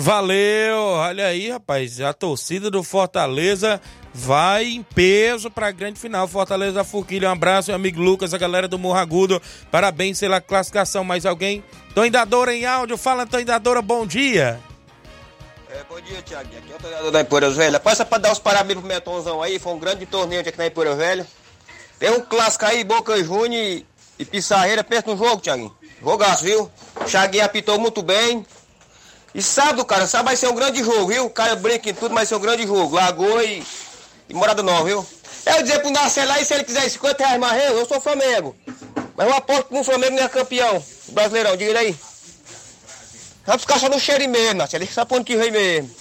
[0.00, 3.78] Valeu, olha aí, rapaz, a torcida do Fortaleza
[4.14, 6.26] vai em peso para a grande final.
[6.26, 11.04] Fortaleza da um abraço, meu amigo Lucas, a galera do Morro Agudo, parabéns pela classificação.
[11.04, 11.62] Mais alguém?
[11.94, 14.58] Toindadora em áudio, fala Toindadora, bom dia.
[15.68, 16.48] É, bom dia, Tiago.
[16.48, 17.78] Aqui é o treinador da Empoeira Velha.
[17.78, 20.96] Passa para dar os parabéns pro Metonzão aí, foi um grande torneio aqui na Empoeira
[20.96, 21.26] Velha.
[21.98, 23.82] Tem um clássico aí, Boca Júnior
[24.18, 25.76] e Pissarreira, perto no jogo, Tiaguinho.
[26.02, 26.70] Jogaço, viu?
[27.06, 28.46] Chaguinho apitou muito bem.
[29.34, 31.26] E sábado, cara, sábado vai ser um grande jogo, viu?
[31.26, 32.94] O cara brinca em tudo, mas vai ser um grande jogo.
[32.94, 33.62] Lagoa e,
[34.28, 35.06] e Morada Nova, viu?
[35.46, 38.56] Eu dizer pro Narcelo lá, e se ele quiser 50 reais mais eu, sou Flamengo.
[39.16, 41.96] Mas eu aposto que o Flamengo não é campeão brasileirão, diga ele aí.
[43.46, 45.99] Vai ficar só no cheiro mesmo, Narcelo, ele sabe pra onde que vem mesmo.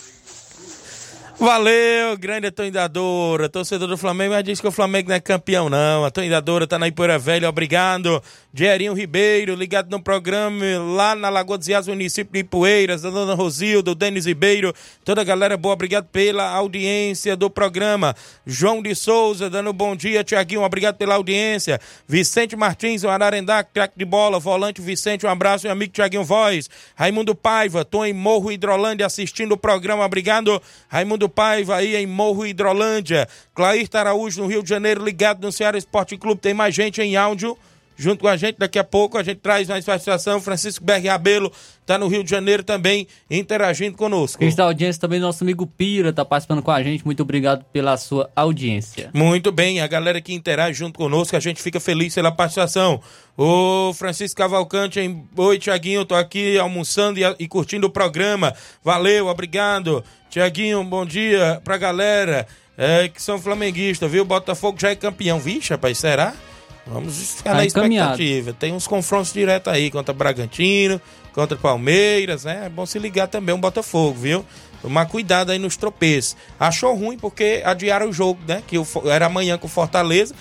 [1.39, 6.03] Valeu, grande atoindadora, torcedor do Flamengo, mas diz que o Flamengo não é campeão não,
[6.03, 8.21] atoindadora tá na Ipoeira Velha, obrigado.
[8.51, 10.65] Dierinho Ribeiro, ligado no programa
[10.95, 14.73] lá na Lagoa dos Iás, município de Ipueiras, da dona Rosildo, Denis Ribeiro,
[15.05, 18.13] toda a galera boa, obrigado pela audiência do programa.
[18.45, 21.79] João de Souza, dando bom dia, Tiaguinho, obrigado pela audiência.
[22.05, 26.69] Vicente Martins, o Ararendá, craque de bola, volante Vicente, um abraço, meu amigo Tiaguinho Voz.
[26.95, 30.61] Raimundo Paiva, tô em Morro Hidrolândia assistindo o programa, obrigado.
[30.89, 33.27] Raimundo Paiva aí em Morro Hidrolândia.
[33.53, 37.15] Clair Araújo no Rio de Janeiro, ligado no Ceará Esporte Clube, tem mais gente em
[37.15, 37.57] áudio.
[37.99, 38.55] junto com a gente.
[38.57, 40.39] Daqui a pouco a gente traz mais participação.
[40.39, 41.51] Francisco Berg Rabelo
[41.81, 44.41] está no Rio de Janeiro também interagindo conosco.
[44.43, 47.03] Está audiência também, nosso amigo Pira está participando com a gente.
[47.03, 49.09] Muito obrigado pela sua audiência.
[49.13, 53.01] Muito bem, a galera que interage junto conosco, a gente fica feliz pela participação.
[53.37, 55.27] O Francisco Cavalcante, em...
[55.35, 58.53] oi Tiaguinho, tô aqui almoçando e, e, curtindo o programa.
[58.83, 60.03] Valeu, obrigado.
[60.29, 62.45] Tiaguinho, bom dia pra galera
[62.77, 64.21] é, que são flamenguistas, viu?
[64.21, 65.39] O Botafogo já é campeão.
[65.39, 66.33] Vixe, rapaz, será?
[66.85, 68.53] Vamos ficar tá na expectativa.
[68.53, 71.01] Tem uns confrontos diretos aí contra Bragantino,
[71.33, 72.63] contra Palmeiras, né?
[72.65, 74.45] É bom se ligar também o Botafogo, viu?
[74.81, 76.37] Tomar cuidado aí nos tropeços.
[76.59, 78.63] Achou ruim porque adiaram o jogo, né?
[78.65, 80.33] Que era amanhã com o Fortaleza.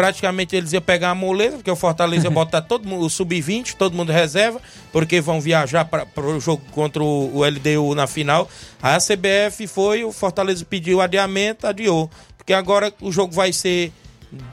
[0.00, 3.74] Praticamente eles iam pegar a moleza, porque o Fortaleza ia botar todo mundo, o sub-20,
[3.74, 4.58] todo mundo reserva,
[4.90, 8.48] porque vão viajar para o jogo contra o, o LDU na final.
[8.80, 12.10] A CBF foi, o Fortaleza pediu adiamento, adiou.
[12.34, 13.92] Porque agora o jogo vai ser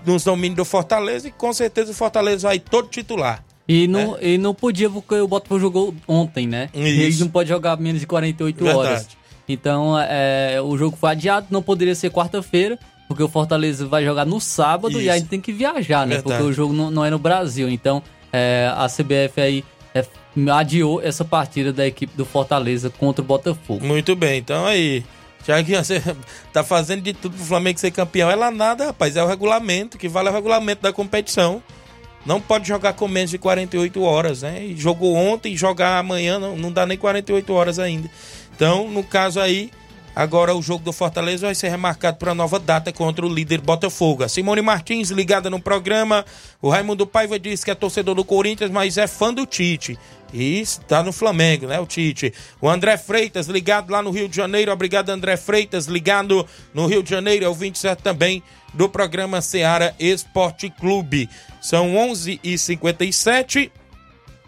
[0.05, 3.41] nos domínios do Fortaleza e com certeza o Fortaleza vai todo titular.
[3.65, 4.19] E não, né?
[4.23, 6.69] e não podia, porque o Botafogo jogou ontem, né?
[6.73, 6.85] Isso.
[6.85, 8.77] Ele não pode jogar menos de 48 Verdade.
[8.77, 9.07] horas.
[9.47, 12.77] Então, é, o jogo foi adiado, não poderia ser quarta-feira,
[13.07, 15.01] porque o Fortaleza vai jogar no sábado Isso.
[15.01, 16.15] e aí tem que viajar, né?
[16.15, 16.23] Verdade.
[16.23, 17.69] Porque o jogo não, não é no Brasil.
[17.69, 19.63] Então, é, a CBF aí
[19.95, 20.05] é,
[20.51, 23.85] adiou essa partida da equipe do Fortaleza contra o Botafogo.
[23.85, 25.03] Muito bem, então aí.
[25.45, 26.03] Já que você
[26.51, 28.29] tá fazendo de tudo pro Flamengo ser campeão.
[28.29, 29.15] Ela nada, rapaz.
[29.15, 31.63] É o regulamento, que vale o regulamento da competição.
[32.25, 34.65] Não pode jogar com menos de 48 horas, né?
[34.65, 38.09] E jogou ontem, jogar amanhã não, não dá nem 48 horas ainda.
[38.53, 39.71] Então, no caso aí,
[40.17, 44.23] Agora o jogo do Fortaleza vai ser remarcado para nova data contra o líder Botafogo.
[44.23, 46.25] A Simone Martins ligada no programa.
[46.59, 49.95] O Raimundo Paiva disse que é torcedor do Corinthians, mas é fã do Tite.
[50.33, 52.33] E está no Flamengo, né, o Tite.
[52.59, 54.71] O André Freitas ligado lá no Rio de Janeiro.
[54.71, 57.45] Obrigado, André Freitas, ligado no Rio de Janeiro.
[57.45, 58.41] É o 27 também
[58.73, 61.29] do programa Seara Esporte Clube.
[61.61, 63.69] São 11h57.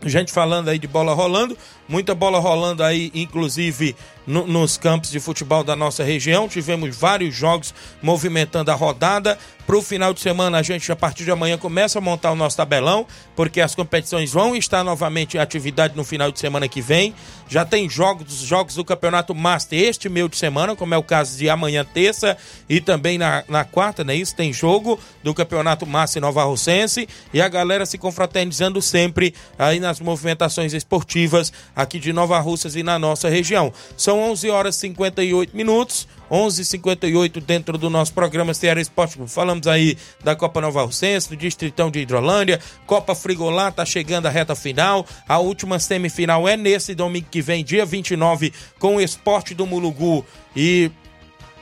[0.03, 1.57] Gente falando aí de bola rolando,
[1.90, 3.96] muita bola rolando aí, inclusive
[4.30, 6.48] no, nos campos de futebol da nossa região.
[6.48, 9.38] Tivemos vários jogos movimentando a rodada.
[9.66, 12.36] Para o final de semana, a gente, a partir de amanhã, começa a montar o
[12.36, 16.82] nosso tabelão, porque as competições vão estar novamente em atividade no final de semana que
[16.82, 17.14] vem.
[17.48, 21.38] Já tem jogos, jogos do Campeonato Master este meio de semana, como é o caso
[21.38, 22.36] de amanhã, terça,
[22.68, 24.16] e também na, na quarta, né?
[24.16, 27.08] Isso tem jogo do Campeonato Master Nova Rocense.
[27.32, 32.84] E a galera se confraternizando sempre aí nas movimentações esportivas aqui de Nova Russas e
[32.84, 33.72] na nossa região.
[33.96, 36.08] São 11 horas e 58 minutos.
[36.30, 39.32] 11:58 dentro do nosso programa Ceará Esporte Clube.
[39.32, 44.30] Falamos aí da Copa Nova Rocense, do Distritão de Hidrolândia, Copa Frigolá tá chegando a
[44.30, 45.04] reta final.
[45.28, 50.24] A última semifinal é nesse domingo que vem, dia 29, com o Esporte do Mulugu
[50.56, 50.92] e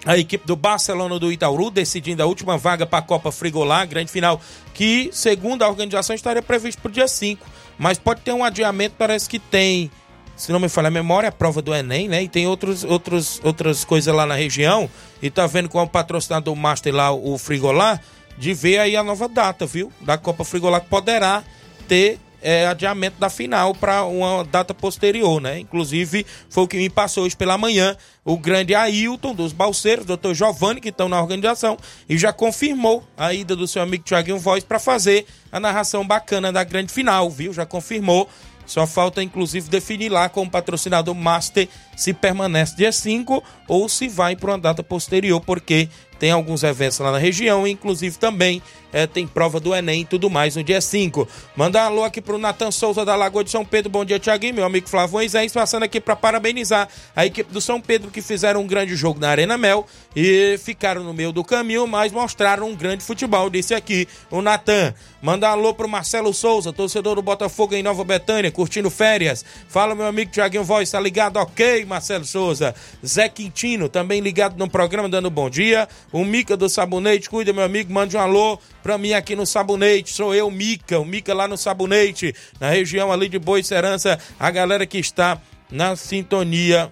[0.06, 4.12] a equipe do Barcelona do Itaúru decidindo a última vaga para a Copa Frigolá, grande
[4.12, 4.42] final,
[4.74, 7.46] que segundo a organização estaria previsto para o dia 5,
[7.78, 9.90] mas pode ter um adiamento, parece que tem
[10.38, 12.24] se não me falha a memória, a prova do Enem, né?
[12.24, 14.90] E tem outros, outros, outras coisas lá na região.
[15.22, 18.00] E tá vendo com o patrocinador Master lá, o Frigolá,
[18.38, 19.92] de ver aí a nova data, viu?
[20.00, 21.44] Da Copa Frigolá que poderá
[21.88, 25.60] ter é, adiamento da final para uma data posterior, né?
[25.60, 30.36] Inclusive, foi o que me passou hoje pela manhã o grande Ailton dos Balseiros, doutor
[30.36, 31.78] Giovanni, que estão na organização,
[32.08, 36.52] e já confirmou a ida do seu amigo Thiaguinho Voz para fazer a narração bacana
[36.52, 37.54] da grande final, viu?
[37.54, 38.30] Já confirmou
[38.68, 44.08] só falta, inclusive, definir lá com o patrocinador Master se permanece dia 5 ou se
[44.10, 45.90] vai para uma data posterior, porque
[46.20, 48.62] tem alguns eventos lá na região, inclusive também
[48.92, 51.28] é, tem prova do Enem e tudo mais no dia 5.
[51.56, 53.90] Manda um alô aqui pro Natan Souza da Lagoa de São Pedro.
[53.90, 57.82] Bom dia, Tiaguinho, meu amigo Flávio Moisés, passando aqui para parabenizar a equipe do São
[57.82, 59.86] Pedro que fizeram um grande jogo na Arena Mel
[60.16, 64.94] e ficaram no meio do caminho, mas mostraram um grande futebol, disse aqui o Natan.
[65.22, 69.44] Manda um alô pro Marcelo Souza, torcedor do Botafogo em Nova Betânia, curtindo férias.
[69.68, 71.38] Fala, meu amigo Tiaguinho Voz, tá ligado?
[71.38, 72.74] Ok, Marcelo Souza.
[73.06, 75.88] Zé Quintino, também ligado no programa, dando bom dia.
[76.12, 80.14] O Mica do Sabonete, cuida, meu amigo, mande um alô pra mim aqui no Sabonete.
[80.14, 84.18] Sou eu, Mica, o Mica lá no Sabonete, na região ali de Boa Serança.
[84.40, 86.90] A galera que está na sintonia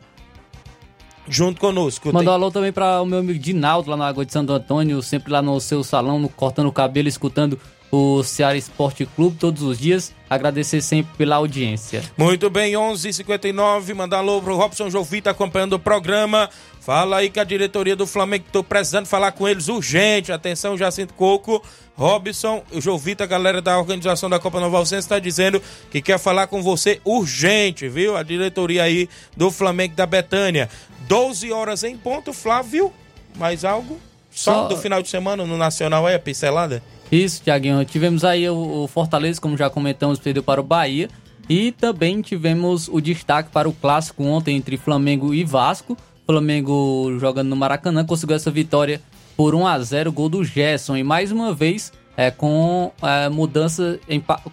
[1.26, 2.10] junto conosco.
[2.10, 2.34] Mandou Tem...
[2.34, 5.42] alô também para o meu amigo Dinaldo lá na Água de Santo Antônio, sempre lá
[5.42, 7.58] no seu salão, no, cortando o cabelo, escutando
[7.90, 10.14] o Ceará Esporte Clube todos os dias.
[10.30, 12.04] Agradecer sempre pela audiência.
[12.18, 16.50] Muito bem, 11:59 h 59 mandar alô pro Robson Jovita acompanhando o programa.
[16.86, 20.32] Fala aí que a diretoria do Flamengo, tô precisando falar com eles urgente.
[20.32, 21.60] Atenção, Jacinto Coco,
[21.96, 25.60] Robson, Jovita, a galera da organização da Copa Nova Alcense está dizendo
[25.90, 28.16] que quer falar com você urgente, viu?
[28.16, 30.70] A diretoria aí do Flamengo da Betânia.
[31.08, 32.94] 12 horas em ponto, Flávio.
[33.36, 34.00] Mais algo?
[34.30, 34.68] Só, Só...
[34.68, 36.84] do final de semana no Nacional é pincelada?
[37.12, 37.84] Isso, Tiaguinho.
[37.84, 41.10] Tivemos aí o Fortaleza, como já comentamos, perdeu para o Bahia.
[41.50, 45.98] E também tivemos o destaque para o clássico ontem entre Flamengo e Vasco.
[46.26, 49.02] Flamengo jogando no Maracanã conseguiu essa vitória
[49.38, 50.98] por 1 a 0 gol do Gerson.
[50.98, 54.00] E mais uma vez é, com é, mudança,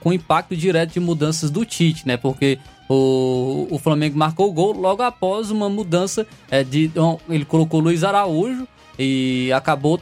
[0.01, 2.17] com impacto direto de mudanças do Tite, né?
[2.17, 2.59] Porque
[2.89, 6.91] o, o Flamengo marcou o gol logo após uma mudança é, de.
[7.29, 8.67] Ele colocou Luiz Araújo
[8.99, 10.01] e acabou.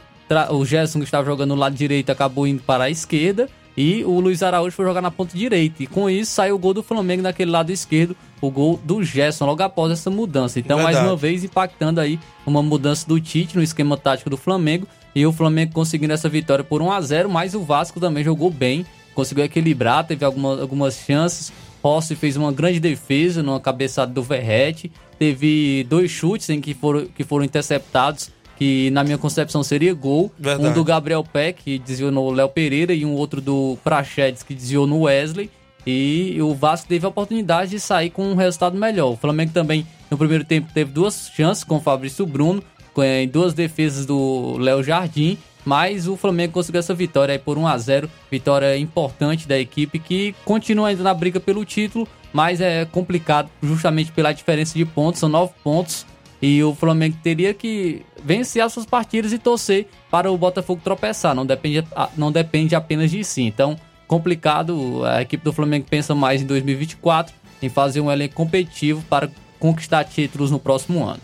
[0.51, 3.49] O Gerson que estava jogando no lado direito acabou indo para a esquerda.
[3.75, 5.83] E o Luiz Araújo foi jogar na ponta direita.
[5.83, 8.15] E com isso saiu o gol do Flamengo naquele lado esquerdo.
[8.41, 10.59] O gol do Gerson logo após essa mudança.
[10.59, 10.97] Então, Verdade.
[10.97, 14.87] mais uma vez, impactando aí uma mudança do Tite no esquema tático do Flamengo.
[15.15, 18.49] E o Flamengo conseguindo essa vitória por 1 a 0 Mas o Vasco também jogou
[18.49, 18.85] bem.
[19.13, 21.51] Conseguiu equilibrar, teve alguma, algumas chances.
[21.83, 24.91] Rossi fez uma grande defesa numa cabeçada do Verrete.
[25.17, 28.29] Teve dois chutes em que foram, que foram interceptados
[28.61, 30.31] que na minha concepção seria gol.
[30.37, 30.69] Verdade.
[30.69, 34.53] Um do Gabriel Peck, que desviou no Léo Pereira, e um outro do Prachedes, que
[34.53, 35.49] desviou no Wesley.
[35.83, 39.13] E o Vasco teve a oportunidade de sair com um resultado melhor.
[39.13, 42.61] O Flamengo também, no primeiro tempo, teve duas chances com o Fabrício Bruno,
[42.99, 47.65] em duas defesas do Léo Jardim, mas o Flamengo conseguiu essa vitória aí por 1
[47.65, 52.85] a 0 vitória importante da equipe que continua ainda na briga pelo título, mas é
[52.85, 56.05] complicado justamente pela diferença de pontos, são nove pontos
[56.41, 61.35] e o Flamengo teria que vencer as suas partidas e torcer para o Botafogo tropeçar.
[61.35, 63.43] Não depende, não depende apenas de si.
[63.43, 65.05] Então, complicado.
[65.05, 70.03] A equipe do Flamengo pensa mais em 2024, em fazer um elenco competitivo para conquistar
[70.03, 71.21] títulos no próximo ano.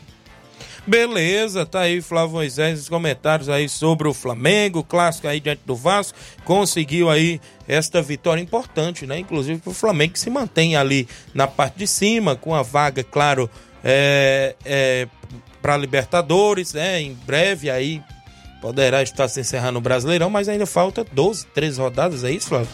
[0.88, 5.76] Beleza, tá aí Flávio Moisés, os comentários aí sobre o Flamengo, clássico aí diante do
[5.76, 9.20] Vasco, conseguiu aí esta vitória importante, né?
[9.20, 13.04] Inclusive para o Flamengo que se mantém ali na parte de cima, com a vaga,
[13.04, 13.50] claro,
[13.84, 15.08] é, é,
[15.68, 17.02] para Libertadores, né?
[17.02, 18.02] Em breve aí
[18.62, 22.70] poderá estar se encerrando o Brasileirão, mas ainda falta 12, 13 rodadas, é isso, Flávio?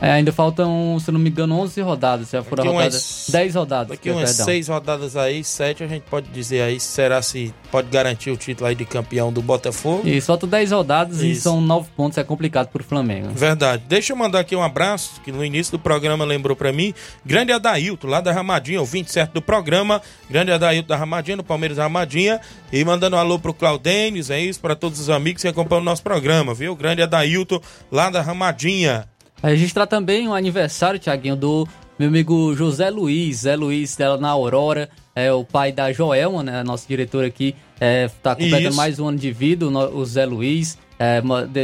[0.00, 2.30] É, ainda faltam, se não me engano, 11 rodadas.
[2.30, 3.26] Já foram rodadas.
[3.28, 3.88] 10 rodadas.
[3.88, 8.30] Daqui umas 6 rodadas aí, 7 a gente pode dizer aí, será se pode garantir
[8.30, 10.06] o título aí de campeão do Botafogo.
[10.06, 11.24] E faltam 10 rodadas Isso.
[11.26, 13.28] e são 9 pontos, é complicado pro Flamengo.
[13.34, 13.82] Verdade.
[13.88, 16.94] Deixa eu mandar aqui um abraço, que no início do programa lembrou para mim.
[17.24, 20.00] Grande Adailto, lá da Ramadinha, ouvinte certo do programa.
[20.30, 22.40] Grande Adailto da Ramadinha, no Palmeiras Ramadinha.
[22.72, 25.84] E mandando um alô pro Claudênis, é isso, para todos os amigos que acompanham o
[25.84, 26.76] nosso programa, viu?
[26.76, 29.08] Grande Adailto, lá da Ramadinha.
[29.42, 31.68] Registrar também o aniversário, Tiaguinho, do
[31.98, 36.62] meu amigo José Luiz, Zé Luiz dela na Aurora, é o pai da Joelma, né,
[36.62, 41.20] nosso diretor aqui, é, tá completando mais um ano de vida, o, Zé Luiz, é,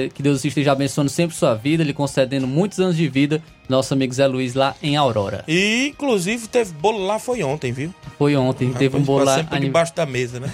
[0.09, 4.13] que Deus esteja abençoando sempre sua vida, lhe concedendo muitos anos de vida, nosso amigo
[4.13, 5.45] Zé Luiz lá em Aurora.
[5.49, 7.95] E, inclusive, teve bolo lá, foi ontem, viu?
[8.19, 9.37] Foi ontem, ah, teve um bolo lá.
[9.37, 10.53] Sempre debaixo da mesa, né?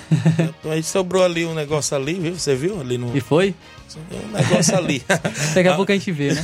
[0.58, 2.34] então, aí sobrou ali um negócio ali, viu?
[2.34, 3.16] Você viu ali no...
[3.16, 3.54] E foi?
[3.96, 5.02] Um negócio ali.
[5.54, 6.42] Daqui a pouco a gente vê, né?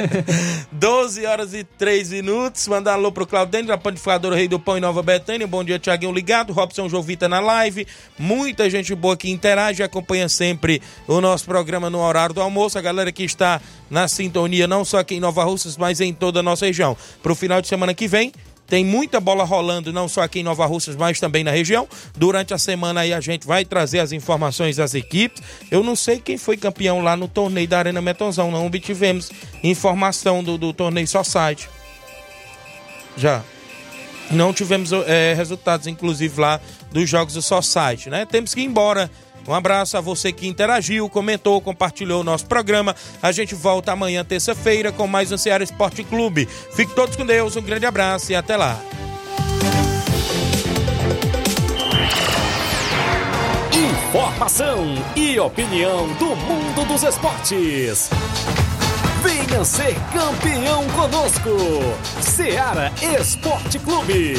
[0.72, 2.68] 12 horas e 3 minutos.
[2.68, 5.46] Mandar alô pro Claudênio, da Panificadora Rei do Pão em Nova Betânia.
[5.46, 6.52] Bom dia, Tiaguinho ligado.
[6.52, 7.86] Robson Jovita na live.
[8.18, 12.78] Muita gente boa que interage e acompanha sempre o nosso programa no horário do almoço.
[12.78, 16.40] A galera que está na sintonia, não só aqui em Nova Russas, mas em toda
[16.40, 16.96] a nossa região.
[17.22, 18.32] Pro final de semana que vem,
[18.66, 21.88] tem muita bola rolando, não só aqui em Nova Russas, mas também na região.
[22.16, 25.42] Durante a semana aí a gente vai trazer as informações das equipes.
[25.70, 29.30] Eu não sei quem foi campeão lá no torneio da Arena Metonzão, não obtivemos
[29.62, 31.68] informação do, do torneio só site.
[33.16, 33.42] Já.
[34.30, 36.60] Não tivemos é, resultados, inclusive, lá
[36.90, 38.26] dos jogos do só site, né?
[38.26, 39.08] Temos que ir embora
[39.46, 42.94] um abraço a você que interagiu, comentou, compartilhou o nosso programa.
[43.22, 46.46] A gente volta amanhã, terça-feira, com mais um Ceará Esporte Clube.
[46.72, 48.80] Fique todos com Deus, um grande abraço e até lá.
[53.72, 58.10] Informação e opinião do mundo dos esportes.
[59.22, 61.50] Venha ser campeão conosco.
[62.20, 64.36] Ceará Esporte Clube.